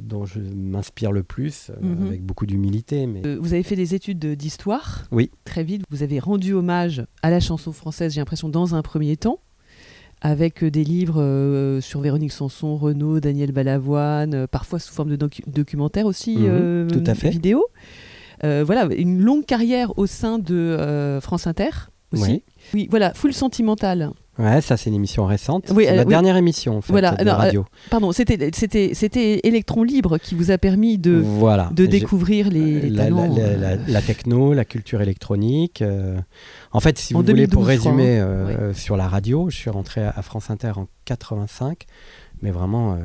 dont 0.00 0.24
je 0.26 0.40
m'inspire 0.40 1.10
le 1.12 1.22
plus, 1.22 1.70
euh, 1.70 1.74
Mhm. 1.80 2.06
avec 2.06 2.22
beaucoup 2.22 2.46
d'humilité. 2.46 3.06
Mais 3.06 3.36
vous 3.36 3.52
avez 3.52 3.62
fait 3.64 3.76
des 3.76 3.94
études 3.94 4.18
de- 4.18 4.34
d'histoire. 4.34 5.06
Oui. 5.10 5.30
Très 5.44 5.64
vite, 5.64 5.82
vous 5.90 6.02
avez 6.02 6.18
rendu 6.20 6.52
hommage 6.52 7.04
à 7.22 7.30
la 7.30 7.40
chanson 7.40 7.72
française, 7.72 8.12
j'ai 8.14 8.20
l'impression, 8.20 8.48
dans 8.48 8.74
un 8.74 8.82
premier 8.82 9.16
temps, 9.16 9.40
avec 10.20 10.64
des 10.64 10.82
livres 10.84 11.20
euh, 11.22 11.80
sur 11.80 12.00
Véronique 12.00 12.32
Sanson, 12.32 12.76
Renaud, 12.76 13.20
Daniel 13.20 13.52
Balavoine, 13.52 14.34
euh, 14.34 14.46
parfois 14.46 14.78
sous 14.78 14.92
forme 14.92 15.10
de 15.10 15.16
docu- 15.16 15.48
documentaire 15.48 16.06
aussi, 16.06 16.36
Mhm, 16.36 16.46
euh, 16.48 16.88
tout 16.88 17.04
à 17.06 17.14
fait. 17.14 17.30
vidéo. 17.30 17.64
Euh, 18.44 18.62
voilà, 18.64 18.88
une 18.96 19.20
longue 19.20 19.44
carrière 19.44 19.96
au 19.98 20.06
sein 20.06 20.38
de 20.38 20.54
euh, 20.54 21.20
France 21.20 21.46
Inter 21.46 21.70
aussi. 22.12 22.22
Oui. 22.30 22.42
Oui, 22.74 22.86
voilà, 22.90 23.12
Full 23.14 23.32
Sentimental. 23.32 24.10
ouais, 24.38 24.60
ça 24.60 24.76
c'est 24.76 24.90
une 24.90 24.96
émission 24.96 25.24
récente. 25.26 25.72
Oui, 25.74 25.86
euh, 25.88 25.94
la 25.96 26.02
oui. 26.02 26.08
dernière 26.08 26.36
émission 26.36 26.78
en 26.78 26.80
fait, 26.82 26.92
Voilà, 26.92 27.12
de 27.16 27.24
non, 27.24 27.32
euh, 27.32 27.34
radio. 27.36 27.64
Pardon, 27.90 28.12
c'était 28.12 28.50
c'était 28.54 28.90
c'était 28.94 29.40
Electron 29.44 29.82
Libre 29.82 30.18
qui 30.18 30.34
vous 30.34 30.50
a 30.50 30.58
permis 30.58 30.98
de 30.98 31.12
voilà. 31.12 31.70
de 31.74 31.86
découvrir 31.86 32.48
les, 32.50 32.80
les 32.82 32.90
la, 32.90 33.04
talents. 33.04 33.34
la- 33.34 33.42
euh, 33.98 34.00
techno, 34.06 34.52
la 34.54 34.64
culture 34.64 35.00
électronique. 35.02 35.82
En 36.72 36.80
fait, 36.80 36.98
si 36.98 37.14
En 37.14 37.18
vous 37.20 37.24
voulez, 37.26 37.46
2012, 37.46 37.52
pour 37.54 37.62
crois, 37.62 37.72
résumer 37.74 38.18
hein. 38.18 38.72
sur 38.74 38.96
la 38.96 39.08
radio, 39.08 39.48
je 39.50 39.56
suis 39.56 39.70
rentré 39.70 40.02
à, 40.02 40.20
France 40.22 40.50
Inter 40.50 40.72
en 40.76 40.86
85, 41.06 41.84
mais 42.42 42.50
vraiment 42.50 42.98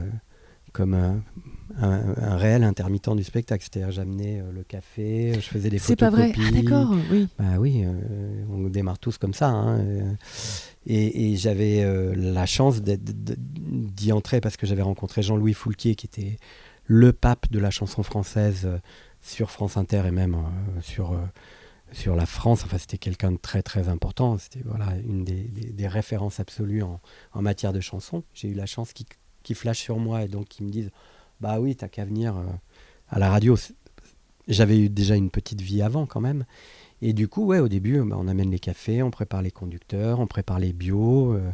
comme 0.73 0.93
un, 0.95 1.23
un- 1.79 2.15
un 2.17 2.35
réel 2.35 2.63
intermittent 2.63 3.15
du 3.15 3.23
spectacle. 3.23 3.63
C'est-à-dire, 3.63 3.91
j'amenais 3.91 4.41
euh, 4.41 4.51
le 4.51 4.63
café, 4.63 5.33
je 5.35 5.39
faisais 5.47 5.69
des 5.69 5.79
C'est 5.79 5.95
pas 5.95 6.09
vrai. 6.09 6.33
photocopies. 6.33 6.55
Ah 6.57 6.61
d'accord, 6.61 6.95
oui. 7.11 7.27
Bah 7.39 7.57
oui, 7.59 7.83
euh, 7.85 8.43
on 8.51 8.67
démarre 8.69 8.99
tous 8.99 9.17
comme 9.17 9.33
ça. 9.33 9.47
hein, 9.49 9.79
euh, 9.79 10.11
Et, 10.85 11.31
et 11.31 11.35
j'avais 11.37 11.83
euh, 11.83 12.13
la 12.15 12.45
chance 12.45 12.81
d'y 12.81 14.11
entrer 14.11 14.41
parce 14.41 14.57
que 14.57 14.65
j'avais 14.67 14.81
rencontré 14.81 15.21
Jean-Louis 15.21 15.53
Foulquier, 15.53 15.95
qui 15.95 16.07
était 16.07 16.37
le 16.85 17.13
pape 17.13 17.49
de 17.51 17.59
la 17.59 17.69
chanson 17.71 18.03
française 18.03 18.63
euh, 18.65 18.77
sur 19.21 19.49
France 19.51 19.77
Inter 19.77 20.03
et 20.05 20.11
même 20.11 20.35
euh, 20.35 20.81
sur, 20.81 21.13
euh, 21.13 21.17
sur 21.93 22.15
la 22.15 22.25
France. 22.25 22.63
Enfin, 22.65 22.77
c'était 22.77 22.97
quelqu'un 22.97 23.31
de 23.31 23.37
très 23.37 23.61
très 23.63 23.87
important. 23.87 24.37
C'était 24.37 24.61
voilà, 24.65 24.93
une 25.07 25.23
des, 25.23 25.43
des- 25.43 25.71
des 25.71 25.87
références 25.87 26.39
absolues 26.41 26.83
en, 26.83 26.99
en 27.31 27.41
matière 27.41 27.71
de 27.71 27.79
chanson. 27.79 28.23
J'ai 28.33 28.49
eu 28.49 28.53
la 28.53 28.65
chance 28.65 28.91
qu'il 28.91 29.05
qu'il 29.43 29.55
flash 29.55 29.79
sur 29.79 29.97
moi 29.99 30.23
et 30.23 30.27
donc 30.27 30.47
qu'ils 30.47 30.65
me 30.65 30.71
disent 30.71 30.89
Bah 31.41 31.59
oui, 31.59 31.75
t'as 31.75 31.87
qu'à 31.89 32.05
venir 32.05 32.35
euh, 32.37 32.43
à 33.09 33.19
la 33.19 33.29
radio. 33.29 33.55
J'avais 34.47 34.77
eu 34.79 34.89
déjà 34.89 35.15
une 35.15 35.29
petite 35.29 35.61
vie 35.61 35.81
avant 35.81 36.05
quand 36.05 36.19
même. 36.21 36.45
Et 37.01 37.13
du 37.13 37.27
coup, 37.27 37.45
ouais, 37.45 37.59
au 37.59 37.67
début, 37.67 37.99
bah, 38.01 38.15
on 38.19 38.27
amène 38.27 38.51
les 38.51 38.59
cafés, 38.59 39.03
on 39.03 39.11
prépare 39.11 39.41
les 39.41 39.51
conducteurs, 39.51 40.19
on 40.19 40.27
prépare 40.27 40.59
les 40.59 40.73
bios. 40.73 41.33
euh, 41.33 41.49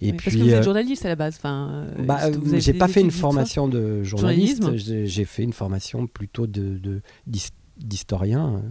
et 0.00 0.10
Oui, 0.10 0.16
puis, 0.16 0.24
parce 0.26 0.36
que 0.36 0.42
vous 0.42 0.48
euh, 0.50 0.58
êtes 0.58 0.62
journaliste 0.64 1.04
à 1.04 1.08
la 1.08 1.16
base. 1.16 1.36
Enfin, 1.36 1.86
euh, 1.98 2.04
bah, 2.04 2.30
j'ai 2.58 2.72
pas 2.74 2.88
fait 2.88 3.00
une 3.00 3.10
formation 3.10 3.66
de 3.68 4.02
journaliste. 4.02 4.74
J'ai 4.76 5.24
fait 5.24 5.42
une 5.42 5.52
formation 5.52 6.06
plutôt 6.06 6.46
de 6.46 6.78
de- 6.78 7.00
d'his- 7.26 7.50
d'historien. 7.78 8.56
euh, 8.56 8.68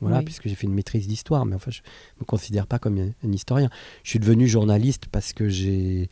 Voilà, 0.00 0.18
Oui. 0.18 0.24
puisque 0.24 0.48
j'ai 0.48 0.54
fait 0.54 0.66
une 0.66 0.72
maîtrise 0.74 1.06
d'histoire, 1.06 1.44
mais 1.44 1.54
enfin, 1.56 1.70
je 1.70 1.82
me 2.20 2.24
considère 2.24 2.66
pas 2.66 2.78
comme 2.78 2.98
un 2.98 3.32
historien. 3.32 3.68
Je 4.02 4.10
suis 4.10 4.18
devenu 4.18 4.46
journaliste 4.48 5.06
parce 5.12 5.32
que 5.34 5.48
j'ai 5.48 6.08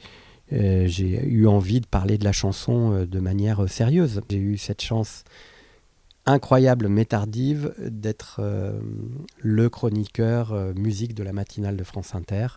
euh, 0.53 0.87
j'ai 0.87 1.23
eu 1.25 1.47
envie 1.47 1.81
de 1.81 1.87
parler 1.87 2.19
de 2.19 2.25
la 2.25 2.33
chanson 2.33 2.93
euh, 2.93 3.07
de 3.07 3.21
manière 3.21 3.65
euh, 3.65 3.67
sérieuse. 3.67 4.21
J'ai 4.31 4.39
eu 4.39 4.57
cette 4.57 4.83
chance 4.83 5.25
incroyable 6.27 6.89
mais 6.89 7.07
tardive 7.07 7.75
d'être 7.79 8.43
le 9.39 9.71
chroniqueur 9.71 10.53
musique 10.75 11.15
de 11.15 11.23
la 11.23 11.33
matinale 11.33 11.75
de 11.75 11.85
France 11.85 12.15
Inter. 12.15 12.49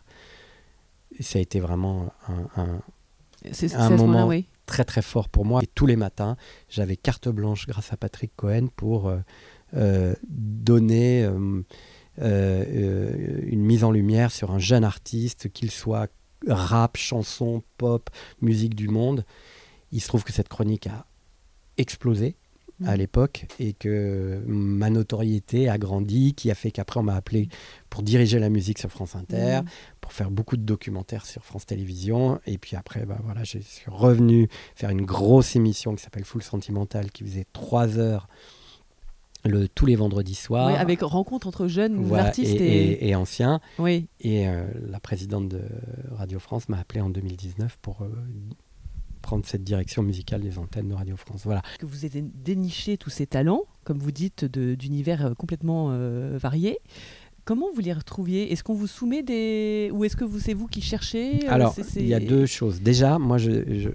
Et 1.17 1.23
ça 1.23 1.39
a 1.39 1.41
été 1.41 1.61
vraiment 1.61 2.11
un, 2.57 2.81
moment 3.91 4.27
oui. 4.27 4.45
très 4.65 4.83
très 4.83 5.01
fort 5.01 5.29
pour 5.29 5.45
moi. 5.45 5.61
Et 5.63 5.67
tous 5.67 5.85
les 5.85 5.95
matins, 5.95 6.35
j'avais 6.67 6.97
carte 6.97 7.29
blanche 7.29 7.65
grâce 7.65 7.93
à 7.93 7.97
Patrick 7.97 8.33
Cohen 8.35 8.67
pour 8.75 9.09
donner 10.27 11.29
euh, 12.19 13.39
une 13.47 13.61
mise 13.61 13.83
en 13.83 13.91
lumière 13.91 14.31
sur 14.31 14.51
un 14.51 14.59
jeune 14.59 14.83
artiste, 14.83 15.49
qu'il 15.51 15.71
soit 15.71 16.09
rap, 16.47 16.97
chanson, 16.97 17.63
pop, 17.77 18.09
musique 18.41 18.75
du 18.75 18.87
monde. 18.87 19.25
Il 19.91 20.01
se 20.01 20.07
trouve 20.07 20.23
que 20.23 20.31
cette 20.33 20.49
chronique 20.49 20.87
a 20.87 21.05
explosé 21.77 22.35
à 22.83 22.93
Mhm. 22.93 22.97
l'époque 22.97 23.45
et 23.59 23.73
que 23.73 24.41
ma 24.47 24.89
notoriété 24.89 25.69
a 25.69 25.77
grandi, 25.77 26.33
qui 26.33 26.49
a 26.49 26.55
fait 26.55 26.71
qu'après 26.71 26.99
on 26.99 27.03
m'a 27.03 27.13
appelé 27.15 27.47
pour 27.91 28.01
diriger 28.01 28.39
la 28.39 28.49
musique 28.49 28.79
sur 28.79 28.89
France 28.89 29.15
Inter, 29.15 29.59
Mhm. 29.61 29.65
pour 30.01 30.13
faire 30.13 30.31
beaucoup 30.31 30.57
de 30.57 30.63
documentaires 30.63 31.25
sur 31.27 31.43
France 31.45 31.67
Télévisions. 31.67 32.39
Et 32.47 32.57
puis 32.57 32.75
après, 32.75 33.05
bah 33.05 33.19
voilà, 33.23 33.43
je 33.43 33.59
suis 33.59 33.85
revenu 33.91 34.49
faire 34.73 34.89
une 34.89 35.05
grosse 35.05 35.55
émission 35.55 35.93
qui 35.95 36.01
s'appelle 36.03 36.25
Full 36.25 36.41
Sentimental, 36.41 37.11
qui 37.11 37.23
faisait 37.23 37.45
trois 37.53 37.99
heures 37.99 38.27
le, 39.45 39.67
tous 39.67 39.85
les 39.85 39.95
vendredis 39.95 40.35
soirs. 40.35 40.67
Avec 40.79 41.01
rencontre 41.01 41.47
entre 41.47 41.67
jeunes 41.67 41.95
Voilà, 42.03 42.25
artistes 42.27 42.51
et, 42.51 42.63
et, 42.63 42.91
et- 43.05 43.09
et 43.09 43.15
anciens. 43.15 43.59
oui. 43.79 44.07
Et 44.19 44.47
euh, 44.47 44.65
la 44.89 44.99
présidente 44.99 45.49
de 45.49 45.61
Radio 46.11 46.39
France 46.39 46.69
m'a 46.69 46.77
appelé 46.79 47.01
en 47.01 47.09
2019 47.09 47.77
pour 47.81 48.01
euh, 48.01 48.07
prendre 49.21 49.45
cette 49.45 49.63
direction 49.63 50.03
musicale 50.03 50.41
des 50.41 50.57
antennes 50.57 50.89
de 50.89 50.93
Radio 50.93 51.15
France. 51.15 51.41
Voilà. 51.43 51.61
que 51.79 51.85
vous 51.85 52.05
avez 52.05 52.21
déniché 52.21 52.97
tous 52.97 53.09
ces 53.09 53.25
talents, 53.27 53.63
comme 53.83 53.99
vous 53.99 54.11
dites, 54.11 54.45
d'univers 54.45 55.25
euh, 55.27 55.33
complètement 55.33 55.89
euh, 55.91 56.37
variés. 56.39 56.77
Comment 57.43 57.67
vous 57.73 57.81
les 57.81 57.93
retrouviez? 57.93 58.51
Est-ce 58.51 58.63
qu'on 58.63 58.75
vous 58.75 58.85
soumet 58.87 59.23
des... 59.23 59.89
Ou 59.93 60.05
est-ce 60.05 60.15
que 60.15 60.23
vous, 60.23 60.39
c'est 60.39 60.53
vous 60.53 60.67
qui 60.67 60.81
cherchez 60.81 61.47
Alors, 61.47 61.75
il 61.95 62.05
y 62.07 62.13
a 62.13 62.19
deux 62.19 62.45
choses. 62.45 62.81
Déjà, 62.81 63.17
moi, 63.17 63.39
je, 63.39 63.49
je, 63.79 63.89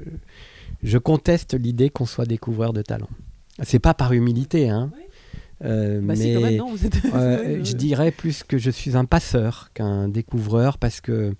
je 0.83 0.99
conteste 0.99 1.55
l'idée 1.55 1.89
qu'on 1.89 2.07
soit 2.07 2.27
découvreur 2.27 2.73
de 2.73 2.83
talent. 2.83 3.09
C'est 3.63 3.79
pas 3.79 3.95
par 3.95 4.13
humilité, 4.13 4.69
hein. 4.69 4.91
Oui. 4.97 5.03
Euh, 5.65 6.01
Bah 6.03 6.15
si, 6.17 6.27
mais 6.29 6.35
quand 6.35 6.41
même, 6.41 6.57
non, 6.57 6.71
vous 6.71 6.85
êtes... 6.87 7.05
euh, 7.15 7.59
Oui, 7.59 7.65
je 7.65 7.73
dirais 7.75 8.11
plus 8.11 8.43
que 8.45 8.59
je 8.59 8.71
suis 8.71 8.97
un 8.97 9.05
passeur 9.07 9.71
qu'un 9.75 10.09
découvreur 10.09 10.77
parce 10.79 11.01
que 11.01 11.35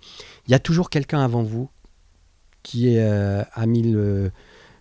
il 0.47 0.51
y 0.51 0.55
a 0.55 0.59
toujours 0.59 0.89
quelqu'un 0.89 1.19
avant 1.23 1.43
vous 1.43 1.69
qui 2.63 2.97
euh, 2.97 3.43
a 3.53 3.65
mis 3.67 3.83
le- 3.83 4.31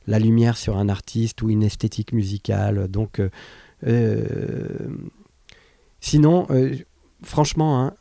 la 0.06 0.18
lumière 0.18 0.56
sur 0.56 0.76
un 0.78 0.88
artiste 0.88 1.42
ou 1.42 1.50
une 1.50 1.62
esthétique 1.62 2.12
musicale. 2.12 2.88
Donc, 2.88 3.20
euh, 3.20 3.28
euh, 3.86 4.88
sinon, 6.00 6.46
franchement, 7.22 7.82
hein, 7.82 7.94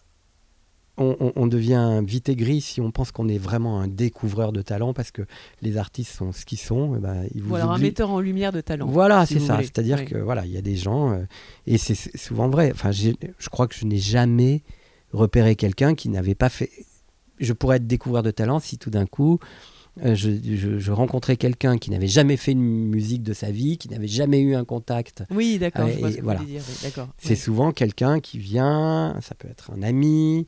on, 0.97 1.15
on- 1.19 1.33
on 1.35 1.47
devient 1.47 2.01
vite 2.05 2.29
aigri 2.29 2.61
si 2.61 2.79
on 2.81 2.91
pense 2.91 3.11
qu'on 3.11 3.27
est 3.27 3.37
vraiment 3.37 3.79
un 3.81 3.87
découvreur 3.87 4.51
de 4.53 4.61
talent 4.61 4.93
parce 4.93 5.11
que 5.11 5.23
les 5.61 5.77
artistes 5.77 6.13
sont 6.15 6.31
ce 6.31 6.45
qu'ils 6.45 6.57
sont. 6.59 6.95
et 6.95 6.99
ben, 6.99 7.25
ils 7.33 7.41
vous 7.41 7.51
Ou 7.51 7.55
alors 7.55 7.71
un 7.71 7.77
metteur 7.77 8.09
en 8.11 8.19
lumière 8.19 8.51
de 8.51 8.61
talent. 8.61 8.87
Voilà, 8.87 9.25
si 9.25 9.35
c'est 9.35 9.39
ça. 9.41 9.57
C'est-à-dire 9.61 9.97
Oui. 9.99 10.05
que 10.05 10.17
voilà, 10.17 10.45
il 10.45 10.51
y 10.51 10.57
a 10.57 10.61
des 10.61 10.75
gens 10.77 11.11
euh, 11.11 11.23
et 11.67 11.77
c'est 11.77 11.95
souvent 12.17 12.47
vrai. 12.49 12.71
Enfin, 12.73 12.91
je 12.91 13.11
crois 13.49 13.67
que 13.67 13.75
je 13.75 13.85
n'ai 13.85 13.97
jamais 13.97 14.61
repéré 15.11 15.55
quelqu'un 15.55 15.95
qui 15.95 16.09
n'avait 16.09 16.35
pas 16.35 16.49
fait. 16.49 16.69
Je 17.39 17.51
pourrais 17.53 17.77
être 17.77 17.87
découvert 17.87 18.23
de 18.23 18.31
talent 18.31 18.59
si 18.59 18.77
tout 18.77 18.89
d'un 18.89 19.05
coup 19.05 19.39
euh, 20.03 20.13
je, 20.13 20.29
je- 20.43 20.77
je 20.77 20.91
rencontrais 20.91 21.37
quelqu'un 21.37 21.77
qui 21.77 21.89
n'avait 21.89 22.07
jamais 22.07 22.35
fait 22.35 22.51
une 22.51 22.61
musique 22.89 23.23
de 23.23 23.31
sa 23.31 23.49
vie, 23.51 23.77
qui 23.77 23.87
n'avait 23.89 24.09
jamais 24.09 24.41
eu 24.41 24.53
un 24.55 24.65
contact. 24.65 25.23
Oui, 25.31 25.57
d'accord, 25.57 25.87
et 25.87 26.11
ce 26.11 26.21
voilà. 26.21 26.41
C'est 27.17 27.29
oui. 27.29 27.35
souvent 27.37 27.71
quelqu'un 27.71 28.19
qui 28.19 28.37
vient. 28.37 29.17
Ça 29.21 29.35
peut 29.35 29.47
être 29.47 29.71
un 29.71 29.81
ami, 29.83 30.47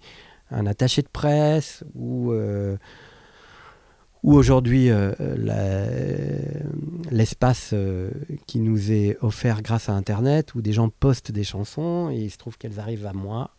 un 0.51 0.65
attaché 0.65 1.01
de 1.01 1.07
presse 1.07 1.83
ou 1.95 2.31
euh, 2.31 2.77
ou 4.23 4.33
aujourd'hui 4.33 4.89
euh, 4.89 5.13
l'espace 7.11 7.71
euh, 7.73 8.11
qui 8.45 8.59
nous 8.59 8.91
est 8.91 9.17
offert 9.21 9.61
grâce 9.61 9.89
à 9.89 9.93
Internet 9.93 10.55
où 10.55 10.61
des 10.61 10.73
gens 10.73 10.89
postent 10.89 11.31
des 11.31 11.43
chansons 11.43 12.09
et 12.11 12.17
il 12.17 12.31
se 12.31 12.37
trouve 12.37 12.57
qu'elles 12.57 12.79
arrivent 12.79 13.05
à 13.05 13.13
moi. 13.13 13.56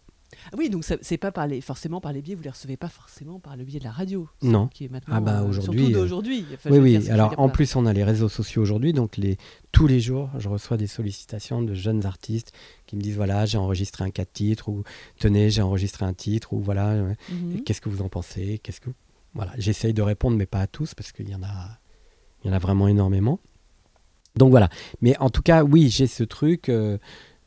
Oui, 0.57 0.71
donc 0.71 0.85
c'est 0.85 1.19
pas 1.19 1.33
par 1.33 1.47
les, 1.47 1.61
forcément 1.61 2.01
par 2.01 2.13
les 2.13 2.23
biais, 2.23 2.35
vous 2.35 2.43
les 2.43 2.51
recevez 2.51 2.77
pas 2.77 2.89
forcément 2.89 3.39
par 3.39 3.57
le 3.57 3.65
biais 3.65 3.79
de 3.79 3.85
la 3.85 3.91
radio. 3.91 4.29
Non. 4.43 4.69
Qui 4.69 4.85
est 4.85 4.89
maintenant, 4.89 5.15
Ah 5.17 5.21
bah, 5.21 5.41
euh, 5.41 5.49
aujourd'hui, 5.49 5.87
euh, 5.87 5.99
d'aujourd'hui. 5.99 6.45
Enfin, 6.55 6.71
oui, 6.71 6.79
oui. 6.79 6.99
dire, 6.99 7.13
Alors 7.13 7.35
en 7.39 7.49
plus, 7.49 7.77
on 7.77 7.87
a 7.87 7.93
les 7.93 8.05
réseaux 8.05 8.29
sociaux 8.29 8.63
aujourd'hui, 8.63 8.93
donc 8.93 9.17
les, 9.17 9.37
tous 9.73 9.87
les 9.87 10.01
jours, 10.01 10.31
je 10.39 10.49
reçois 10.49 10.77
des 10.77 10.87
sollicitations 10.87 11.63
de 11.63 11.75
jeunes 11.75 12.05
artistes 12.05 12.53
qui 12.87 12.97
me 12.97 13.01
disent 13.01 13.17
voilà, 13.17 13.47
j'ai 13.47 13.59
enregistré 13.59 14.05
un 14.05 14.11
4 14.11 14.33
titres 14.33 14.69
ou 14.69 14.85
tenez, 15.19 15.51
j'ai 15.51 15.63
enregistré 15.63 16.05
un 16.05 16.15
titre 16.15 16.53
ou 16.53 16.61
voilà. 16.61 16.95
Mhm. 17.31 17.63
Qu'est-ce 17.65 17.81
que 17.81 17.89
vous 17.89 18.03
en 18.03 18.09
pensez? 18.09 18.61
Qu'est-ce 18.63 18.81
que 18.81 18.91
voilà, 19.35 19.53
j'essaye 19.59 19.95
de 19.95 20.03
répondre, 20.03 20.37
mais 20.37 20.47
pas 20.47 20.61
à 20.61 20.67
tous 20.67 20.95
parce 20.95 21.13
qu'il 21.13 21.29
y 21.29 21.35
en 21.35 21.43
a, 21.43 21.79
il 22.43 22.49
y 22.49 22.51
en 22.51 22.55
a 22.55 22.59
vraiment 22.59 22.89
énormément. 22.89 23.41
Donc 24.37 24.51
voilà. 24.51 24.69
Mais 25.01 25.17
en 25.19 25.31
tout 25.31 25.43
cas, 25.43 25.65
oui, 25.65 25.89
j'ai 25.91 26.07
ce 26.07 26.25
truc 26.25 26.69
euh, 26.69 26.99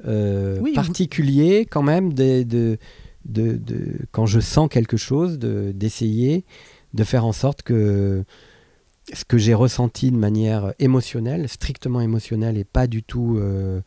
Oui, 0.05 0.69
vous- 0.71 0.75
particulier 0.75 1.65
quand 1.69 1.83
même 1.83 2.13
de, 2.13 2.43
de, 2.43 2.77
de, 3.25 3.57
de- 3.57 3.97
quand 4.11 4.25
je 4.25 4.39
sens 4.39 4.69
quelque 4.69 4.97
chose, 4.97 5.37
de- 5.39 5.71
d'essayer 5.75 6.43
de 6.93 7.03
faire 7.03 7.25
en 7.25 7.31
sorte 7.33 7.61
que 7.61 8.23
ce 9.13 9.25
que 9.25 9.37
j'ai 9.37 9.53
ressenti 9.53 10.11
de 10.11 10.17
manière 10.17 10.73
émotionnelle, 10.79 11.47
strictement 11.49 12.01
émotionnelle 12.01 12.57
et 12.57 12.63
pas 12.63 12.87
du 12.87 13.03
tout 13.03 13.37
euh, 13.39 13.81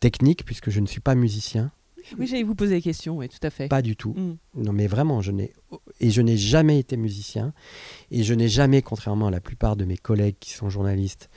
technique, 0.00 0.44
puisque 0.44 0.70
je 0.70 0.80
ne 0.80 0.86
suis 0.86 1.00
pas 1.00 1.14
musicien, 1.14 1.70
Oui, 2.18 2.26
j'allais 2.26 2.42
vous 2.42 2.54
poser 2.54 2.74
des 2.76 2.82
questions, 2.82 3.16
oui, 3.18 3.28
tout 3.28 3.44
à 3.46 3.50
fait. 3.50 3.68
pas 3.68 3.82
du 3.82 3.94
tout. 3.96 4.14
Mm. 4.16 4.62
Non, 4.62 4.72
mais 4.72 4.86
vraiment, 4.86 5.20
je 5.22 5.30
n'ai 5.32 5.52
et 6.00 6.10
je 6.10 6.22
n'ai 6.22 6.36
jamais 6.36 6.78
été 6.78 6.96
musicien 6.96 7.52
et 8.10 8.22
je 8.22 8.34
n'ai 8.34 8.48
jamais, 8.48 8.82
contrairement 8.82 9.28
à 9.28 9.30
la 9.30 9.40
plupart 9.40 9.76
de 9.76 9.84
mes 9.84 9.96
collègues 9.96 10.36
qui 10.40 10.50
sont 10.52 10.70
journalistes, 10.70 11.28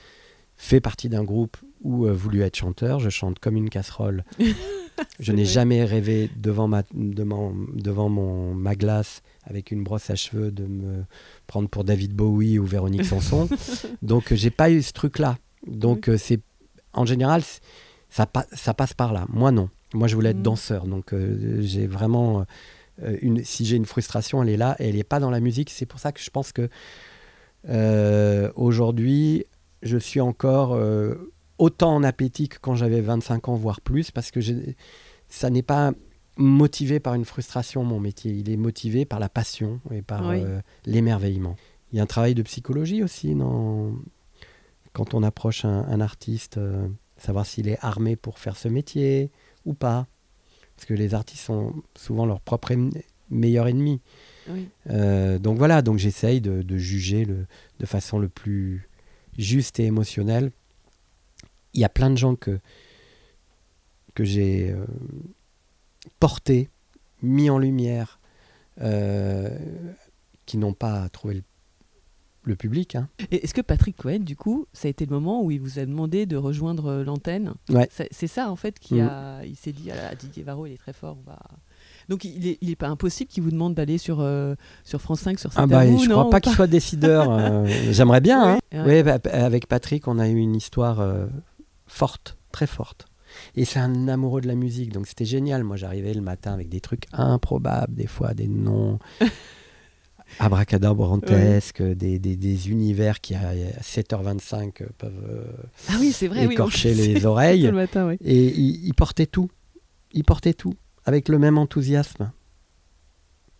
fait 0.56 0.80
partie 0.80 1.08
d'un 1.08 1.24
groupe 1.24 1.56
ou 1.84 2.06
euh, 2.06 2.12
voulu 2.12 2.42
être 2.42 2.56
chanteur. 2.56 2.98
Je 2.98 3.10
chante 3.10 3.38
comme 3.38 3.56
une 3.56 3.70
casserole. 3.70 4.24
je 5.20 5.32
n'ai 5.32 5.44
jamais 5.44 5.84
rêvé 5.84 6.30
devant 6.36 6.66
ma 6.66 6.82
devant, 6.94 7.52
devant 7.74 8.08
mon 8.08 8.54
ma 8.54 8.74
glace 8.74 9.22
avec 9.44 9.70
une 9.70 9.84
brosse 9.84 10.10
à 10.10 10.16
cheveux 10.16 10.50
de 10.50 10.64
me 10.66 11.04
prendre 11.46 11.68
pour 11.68 11.84
David 11.84 12.12
Bowie 12.14 12.58
ou 12.58 12.64
Véronique 12.64 13.04
Sanson. 13.04 13.48
Donc 14.02 14.32
euh, 14.32 14.36
j'ai 14.36 14.50
pas 14.50 14.70
eu 14.70 14.82
ce 14.82 14.92
truc-là. 14.92 15.38
Donc 15.66 16.08
euh, 16.08 16.16
c'est 16.16 16.40
en 16.92 17.04
général 17.06 17.42
ça 18.10 18.26
pa- 18.26 18.46
ça 18.52 18.74
passe 18.74 18.94
par 18.94 19.12
là. 19.12 19.26
Moi 19.28 19.50
non. 19.52 19.68
Moi 19.92 20.08
je 20.08 20.14
voulais 20.14 20.30
être 20.30 20.36
Mhm. 20.38 20.42
danseur. 20.42 20.86
Donc 20.86 21.12
euh, 21.12 21.60
j'ai 21.60 21.86
vraiment 21.86 22.44
euh, 23.02 23.16
une, 23.22 23.44
si 23.44 23.64
j'ai 23.64 23.76
une 23.76 23.86
frustration, 23.86 24.42
elle 24.42 24.48
est 24.48 24.56
là 24.56 24.76
et 24.78 24.88
elle 24.88 24.96
n'est 24.96 25.02
pas 25.04 25.20
dans 25.20 25.30
la 25.30 25.40
musique. 25.40 25.70
C'est 25.70 25.86
pour 25.86 25.98
ça 26.00 26.12
que 26.12 26.20
je 26.20 26.30
pense 26.30 26.52
que 26.52 26.68
euh, 27.68 28.50
aujourd'hui, 28.56 29.44
je 29.82 29.96
suis 29.98 30.20
encore 30.20 30.74
autant 31.58 31.94
en 31.94 32.02
appétit 32.02 32.48
que 32.48 32.58
quand 32.60 32.74
j'avais 32.74 33.00
25 33.00 33.48
ans, 33.48 33.54
voire 33.54 33.80
plus, 33.80 34.10
parce 34.10 34.30
que 34.30 34.40
ça 35.28 35.50
n'est 35.50 35.62
pas 35.62 35.92
motivé 36.36 36.98
par 37.00 37.14
une 37.14 37.24
frustration, 37.24 37.84
mon 37.84 38.00
métier. 38.00 38.32
Il 38.32 38.50
est 38.50 38.56
motivé 38.56 39.04
par 39.04 39.20
la 39.20 39.28
passion 39.28 39.80
et 39.92 40.02
par 40.02 40.26
Oui. 40.26 40.40
euh, 40.42 40.60
l'émerveillement. 40.84 41.56
Il 41.92 41.96
y 41.96 42.00
a 42.00 42.02
un 42.02 42.06
travail 42.06 42.34
de 42.34 42.42
psychologie 42.42 43.02
aussi 43.04 43.34
dans... 43.34 43.92
quand 44.92 45.14
on 45.14 45.22
approche 45.22 45.64
un, 45.64 45.84
un 45.88 46.00
artiste, 46.00 46.58
euh, 46.58 46.88
savoir 47.16 47.46
s'il 47.46 47.68
est 47.68 47.78
armé 47.82 48.16
pour 48.16 48.38
faire 48.40 48.56
ce 48.56 48.66
métier 48.68 49.30
ou 49.64 49.74
pas. 49.74 50.08
Parce 50.74 50.86
que 50.86 50.94
les 50.94 51.14
artistes 51.14 51.44
sont 51.44 51.72
souvent 51.96 52.26
leur 52.26 52.40
propre 52.40 52.72
em- 52.72 52.90
meilleur 53.30 53.68
ennemi. 53.68 54.00
Oui. 54.50 54.68
Euh, 54.90 55.38
donc 55.38 55.56
voilà, 55.56 55.82
donc 55.82 55.98
j'essaye 55.98 56.40
de, 56.40 56.62
de 56.62 56.76
juger 56.76 57.24
le, 57.24 57.46
de 57.78 57.86
façon 57.86 58.18
le 58.18 58.28
plus 58.28 58.88
juste 59.38 59.78
et 59.78 59.84
émotionnelle. 59.84 60.50
Il 61.74 61.80
y 61.80 61.84
a 61.84 61.88
plein 61.88 62.10
de 62.10 62.16
gens 62.16 62.34
que, 62.36 62.58
que 64.14 64.24
j'ai 64.24 64.70
euh, 64.70 64.84
portés, 66.20 66.70
mis 67.22 67.50
en 67.50 67.58
lumière, 67.58 68.20
euh, 68.80 69.50
qui 70.46 70.56
n'ont 70.58 70.72
pas 70.74 71.08
trouvé 71.08 71.34
le, 71.34 71.42
le 72.44 72.56
public. 72.56 72.94
hein. 72.96 73.08
Est-ce 73.30 73.54
que 73.54 73.60
Patrick 73.62 73.96
Cohen, 73.96 74.20
du 74.20 74.36
coup, 74.36 74.66
ça 74.72 74.88
a 74.88 74.90
été 74.90 75.06
le 75.06 75.12
moment 75.12 75.42
où 75.42 75.50
il 75.50 75.60
vous 75.60 75.78
a 75.78 75.86
demandé 75.86 76.26
de 76.26 76.36
rejoindre 76.36 76.86
euh, 76.86 77.04
l'antenne? 77.04 77.54
Ouais. 77.70 77.88
C'est 78.10 78.26
ça, 78.26 78.50
en 78.50 78.56
fait, 78.56 78.78
qui 78.78 78.94
Mhm. 78.96 79.08
a. 79.08 79.44
Il 79.44 79.56
s'est 79.56 79.72
dit, 79.72 79.90
ah 79.90 79.96
là, 79.96 80.14
Didier 80.14 80.42
Varro, 80.42 80.66
il 80.66 80.72
est 80.72 80.78
très 80.78 80.92
fort, 80.92 81.16
on 81.18 81.30
va. 81.30 81.38
Donc 82.10 82.24
il 82.24 82.46
est, 82.46 82.58
il 82.60 82.70
est 82.70 82.76
pas 82.76 82.88
impossible 82.88 83.30
qu'il 83.30 83.42
vous 83.42 83.50
demande 83.50 83.72
d'aller 83.74 83.96
sur, 83.96 84.20
euh, 84.20 84.54
sur 84.84 85.00
France 85.00 85.20
5, 85.20 85.38
sur 85.38 85.50
Ah 85.56 85.66
bah, 85.66 85.86
je 85.86 85.92
non, 86.06 86.10
crois 86.10 86.28
pas 86.28 86.40
qu'il 86.42 86.52
soit 86.52 86.66
décideur. 86.66 87.30
euh, 87.30 87.66
J'aimerais 87.92 88.20
bien. 88.20 88.56
hein. 88.56 88.58
Oui, 88.74 88.80
Oui, 88.86 89.02
bah, 89.02 89.18
avec 89.32 89.66
Patrick, 89.68 90.06
on 90.06 90.18
a 90.18 90.28
eu 90.28 90.36
une 90.36 90.54
histoire 90.54 91.00
euh, 91.00 91.26
forte, 91.94 92.36
très 92.52 92.66
forte. 92.66 93.06
Et 93.56 93.64
c'est 93.64 93.78
un 93.78 94.08
amoureux 94.08 94.40
de 94.40 94.48
la 94.48 94.54
musique, 94.54 94.92
donc 94.92 95.06
c'était 95.06 95.24
génial. 95.24 95.64
Moi, 95.64 95.76
j'arrivais 95.76 96.14
le 96.14 96.20
matin 96.20 96.52
avec 96.52 96.68
des 96.68 96.80
trucs 96.80 97.04
improbables, 97.12 97.94
des 97.94 98.06
fois 98.06 98.34
des 98.34 98.48
noms 98.48 98.98
abracadabrantesques, 100.38 101.82
des, 101.82 102.18
des, 102.18 102.36
des 102.36 102.70
univers 102.70 103.20
qui 103.20 103.34
à 103.34 103.52
7h25 103.80 104.82
euh, 104.82 104.86
peuvent 104.98 105.12
euh, 105.28 105.44
Ah 105.88 105.94
oui, 106.00 106.12
c'est 106.12 106.28
vrai, 106.28 106.46
oui. 106.46 106.54
écorcher 106.54 106.94
les 106.94 107.26
oreilles. 107.26 107.62
le 107.66 107.72
matin, 107.72 108.08
oui. 108.08 108.16
Et 108.20 108.46
il, 108.46 108.86
il 108.86 108.94
portait 108.94 109.26
tout. 109.26 109.50
Il 110.12 110.24
portait 110.24 110.54
tout, 110.54 110.74
avec 111.04 111.28
le 111.28 111.38
même 111.38 111.58
enthousiasme. 111.58 112.30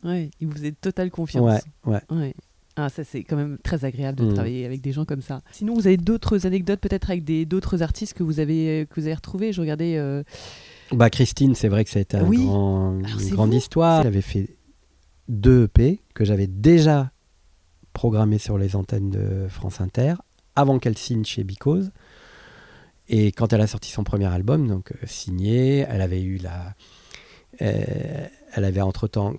Ouais, 0.04 0.30
il 0.40 0.46
vous 0.48 0.54
faisait 0.54 0.72
totale 0.72 1.10
confiance. 1.10 1.62
Ouais, 1.84 1.92
ouais. 1.92 2.02
Ouais. 2.16 2.34
Ah, 2.76 2.88
ça 2.88 3.04
c'est 3.04 3.22
quand 3.22 3.36
même 3.36 3.56
très 3.62 3.84
agréable 3.84 4.18
de 4.18 4.24
Mm. 4.24 4.34
travailler 4.34 4.66
avec 4.66 4.80
des 4.80 4.90
gens 4.92 5.04
comme 5.04 5.22
ça. 5.22 5.42
Sinon, 5.52 5.74
vous 5.74 5.86
avez 5.86 5.96
d'autres 5.96 6.44
anecdotes 6.46 6.80
peut-être 6.80 7.08
avec 7.10 7.22
des 7.22 7.46
d'autres 7.46 7.82
artistes 7.82 8.14
que 8.14 8.22
vous 8.24 8.40
avez 8.40 8.86
que 8.90 9.00
vous 9.00 9.06
avez 9.06 9.14
retrouvés? 9.14 9.52
Je 9.52 9.60
regardais. 9.60 9.96
euh, 9.96 10.22
Bah, 10.92 11.08
Christine, 11.10 11.54
c'est 11.54 11.68
vrai 11.68 11.84
que 11.84 11.90
ça 11.90 12.00
a 12.00 12.02
été 12.02 12.16
un 12.16 12.24
Oui. 12.26 12.44
grand- 12.44 12.98
Alors, 13.04 13.20
une 13.20 13.28
grande 13.30 13.50
vous. 13.50 13.56
histoire. 13.56 14.00
Elle 14.00 14.08
avait 14.08 14.20
fait 14.22 14.56
deux 15.28 15.64
EP 15.64 16.00
que 16.14 16.24
j'avais 16.24 16.46
déjà 16.48 17.12
programmés 17.92 18.38
sur 18.38 18.58
les 18.58 18.74
antennes 18.76 19.10
de 19.10 19.46
France 19.48 19.80
Inter 19.80 20.14
avant 20.56 20.78
qu'elle 20.80 20.98
signe 20.98 21.24
chez 21.24 21.44
Because. 21.44 21.90
Et 23.08 23.30
quand 23.32 23.52
elle 23.52 23.60
a 23.60 23.66
sorti 23.66 23.90
son 23.92 24.02
premier 24.02 24.26
album, 24.26 24.66
donc 24.66 24.90
euh, 24.92 25.06
signé, 25.06 25.86
elle 25.88 26.00
avait 26.00 26.22
eu 26.22 26.38
la, 26.38 26.74
euh, 27.62 28.26
elle 28.54 28.64
avait 28.64 28.80
entre-temps 28.80 29.34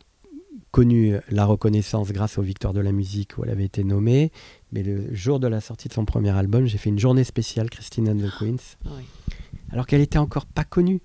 connu 0.75 1.15
la 1.29 1.45
reconnaissance 1.45 2.11
grâce 2.11 2.37
aux 2.37 2.41
Victoires 2.41 2.73
de 2.73 2.81
la 2.81 2.91
musique 2.91 3.37
où 3.37 3.45
elle 3.45 3.49
avait 3.49 3.63
été 3.63 3.85
nommée. 3.85 4.33
Mais 4.73 4.83
le 4.83 5.15
jour 5.15 5.39
de 5.39 5.47
la 5.47 5.61
sortie 5.61 5.87
de 5.87 5.93
son 5.93 6.03
premier 6.03 6.31
album, 6.31 6.65
j'ai 6.65 6.77
fait 6.77 6.89
une 6.89 6.99
journée 6.99 7.23
spéciale 7.23 7.69
Christine 7.69 8.09
and 8.09 8.17
the 8.17 8.29
Queens 8.37 8.75
ah 8.83 8.89
oui. 8.97 9.05
alors 9.71 9.87
qu'elle 9.87 10.01
était 10.01 10.17
encore 10.17 10.45
pas 10.45 10.65
connue. 10.65 10.99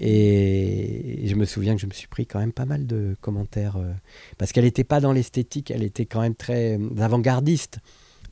Et 0.00 1.22
je 1.24 1.36
me 1.36 1.44
souviens 1.44 1.76
que 1.76 1.80
je 1.80 1.86
me 1.86 1.92
suis 1.92 2.08
pris 2.08 2.26
quand 2.26 2.40
même 2.40 2.52
pas 2.52 2.64
mal 2.64 2.84
de 2.88 3.14
commentaires, 3.20 3.76
euh, 3.76 3.92
parce 4.38 4.50
qu'elle 4.50 4.64
n'était 4.64 4.82
pas 4.82 4.98
dans 4.98 5.12
l'esthétique, 5.12 5.70
elle 5.70 5.84
était 5.84 6.06
quand 6.06 6.22
même 6.22 6.34
très 6.34 6.76
euh, 6.76 6.98
avant-gardiste 6.98 7.78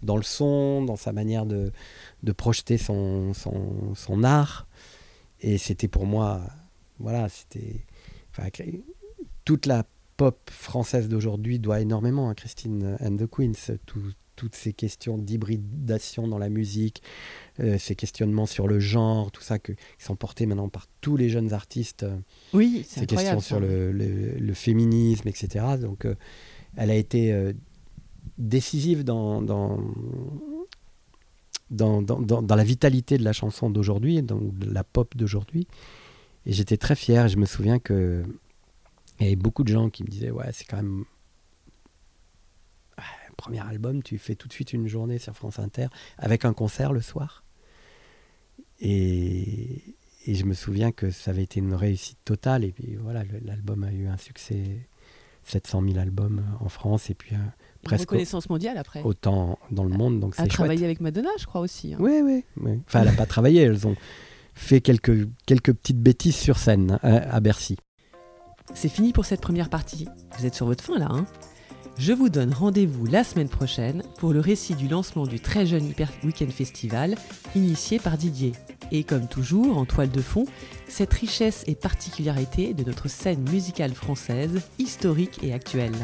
dans 0.02 0.16
le 0.16 0.24
son, 0.24 0.82
dans 0.84 0.96
sa 0.96 1.12
manière 1.12 1.46
de, 1.46 1.70
de 2.24 2.32
projeter 2.32 2.78
son, 2.78 3.32
son, 3.32 3.94
son 3.94 4.24
art. 4.24 4.66
Et 5.40 5.56
c'était 5.56 5.86
pour 5.86 6.04
moi, 6.04 6.40
voilà, 6.98 7.28
c'était... 7.28 7.86
enfin, 8.32 8.48
toute 9.44 9.66
la 9.66 9.84
pop 10.16 10.38
française 10.50 11.08
d'aujourd'hui 11.08 11.58
doit 11.58 11.80
énormément 11.80 12.28
à 12.28 12.34
Christine 12.34 12.96
and 13.00 13.16
the 13.16 13.26
Queens. 13.28 13.76
Tout- 13.86 14.12
toutes 14.36 14.56
ces 14.56 14.72
questions 14.72 15.16
d'hybridation 15.16 16.26
dans 16.26 16.38
la 16.38 16.48
musique, 16.48 17.04
euh, 17.60 17.78
ces 17.78 17.94
questionnements 17.94 18.46
sur 18.46 18.66
le 18.66 18.80
genre, 18.80 19.30
tout 19.30 19.42
ça 19.42 19.60
que, 19.60 19.70
qui 19.70 19.78
sont 20.04 20.16
portés 20.16 20.44
maintenant 20.46 20.68
par 20.68 20.88
tous 21.00 21.16
les 21.16 21.28
jeunes 21.28 21.52
artistes, 21.52 22.02
euh, 22.02 22.16
Oui, 22.52 22.84
c'est 22.88 23.00
ces 23.00 23.06
questions 23.06 23.38
sur 23.40 23.60
le, 23.60 23.92
le- 23.92 24.32
le 24.36 24.54
féminisme, 24.54 25.28
etc. 25.28 25.64
Donc, 25.80 26.04
euh, 26.04 26.16
elle 26.76 26.90
a 26.90 26.96
été 26.96 27.32
euh, 27.32 27.52
décisive 28.36 29.04
dans, 29.04 29.40
dans, 29.40 29.78
dans, 31.70 32.02
dans- 32.02 32.20
dans- 32.20 32.42
dans 32.42 32.56
la 32.56 32.64
vitalité 32.64 33.18
de 33.18 33.24
la 33.24 33.32
chanson 33.32 33.70
d'aujourd'hui, 33.70 34.20
dans 34.22 34.40
de 34.40 34.68
la 34.72 34.84
pop 34.84 35.16
d'aujourd'hui. 35.16 35.66
Et 36.46 36.52
j'étais 36.52 36.76
très 36.76 36.96
fier. 36.96 37.28
Je 37.28 37.36
me 37.36 37.46
souviens 37.46 37.78
que 37.78 38.24
il 39.20 39.24
y 39.24 39.26
avait 39.28 39.36
beaucoup 39.36 39.64
de 39.64 39.68
gens 39.72 39.90
qui 39.90 40.02
me 40.04 40.08
disaient 40.08 40.30
Ouais, 40.30 40.50
c'est 40.52 40.64
quand 40.64 40.76
même. 40.76 41.04
Ouais, 42.98 43.04
premier 43.36 43.60
album, 43.60 44.02
tu 44.02 44.18
fais 44.18 44.34
tout 44.34 44.48
de 44.48 44.52
suite 44.52 44.72
une 44.72 44.86
journée 44.88 45.18
sur 45.18 45.34
France 45.34 45.58
Inter 45.58 45.86
avec 46.18 46.44
un 46.44 46.52
concert 46.52 46.92
le 46.92 47.00
soir. 47.00 47.44
Et, 48.80 49.94
et 50.26 50.34
je 50.34 50.44
me 50.44 50.54
souviens 50.54 50.92
que 50.92 51.10
ça 51.10 51.30
avait 51.30 51.42
été 51.44 51.60
une 51.60 51.74
réussite 51.74 52.18
totale. 52.24 52.64
Et 52.64 52.72
puis 52.72 52.96
voilà, 52.96 53.22
l'album 53.44 53.84
a 53.84 53.92
eu 53.92 54.06
un 54.06 54.16
succès 54.16 54.88
700 55.44 55.82
000 55.86 55.98
albums 55.98 56.42
en 56.60 56.68
France 56.68 57.10
et 57.10 57.14
puis 57.14 57.34
euh, 57.34 57.38
presque 57.82 58.08
reconnaissance 58.10 58.48
mondiale 58.48 58.78
après. 58.78 59.02
autant 59.02 59.58
dans 59.70 59.84
le 59.84 59.90
monde. 59.96 60.20
Donc 60.20 60.34
c'est 60.34 60.46
travailler 60.48 60.84
avec 60.84 61.00
Madonna, 61.00 61.28
je 61.38 61.46
crois 61.46 61.60
aussi. 61.60 61.94
hein. 61.94 61.98
Oui, 62.00 62.20
oui. 62.24 62.44
oui. 62.56 62.80
Enfin, 62.86 63.00
elle 63.02 63.08
n'a 63.08 63.12
pas 63.16 63.26
travaillé. 63.36 63.62
Elles 63.62 63.86
ont 63.86 63.96
fait 64.54 64.80
quelques, 64.80 65.28
quelques 65.46 65.72
petites 65.72 66.00
bêtises 66.00 66.36
sur 66.36 66.58
scène 66.58 66.98
hein, 67.02 67.22
à 67.30 67.40
Bercy. 67.40 67.76
C'est 68.72 68.88
fini 68.88 69.12
pour 69.12 69.26
cette 69.26 69.42
première 69.42 69.68
partie. 69.68 70.08
Vous 70.38 70.46
êtes 70.46 70.54
sur 70.54 70.66
votre 70.66 70.82
fin 70.82 70.98
là, 70.98 71.08
hein 71.10 71.26
Je 71.98 72.12
vous 72.12 72.30
donne 72.30 72.52
rendez-vous 72.52 73.04
la 73.04 73.22
semaine 73.22 73.48
prochaine 73.48 74.02
pour 74.18 74.32
le 74.32 74.40
récit 74.40 74.74
du 74.74 74.88
lancement 74.88 75.26
du 75.26 75.38
très 75.38 75.66
jeune 75.66 75.84
Hyper 75.84 76.10
Weekend 76.24 76.50
Festival, 76.50 77.16
initié 77.54 77.98
par 77.98 78.16
Didier. 78.16 78.52
Et 78.90 79.04
comme 79.04 79.28
toujours, 79.28 79.76
en 79.76 79.84
toile 79.84 80.10
de 80.10 80.22
fond, 80.22 80.46
cette 80.88 81.12
richesse 81.12 81.64
et 81.66 81.74
particularité 81.74 82.72
de 82.72 82.84
notre 82.84 83.08
scène 83.08 83.48
musicale 83.50 83.92
française, 83.92 84.62
historique 84.78 85.40
et 85.42 85.52
actuelle. 85.52 85.94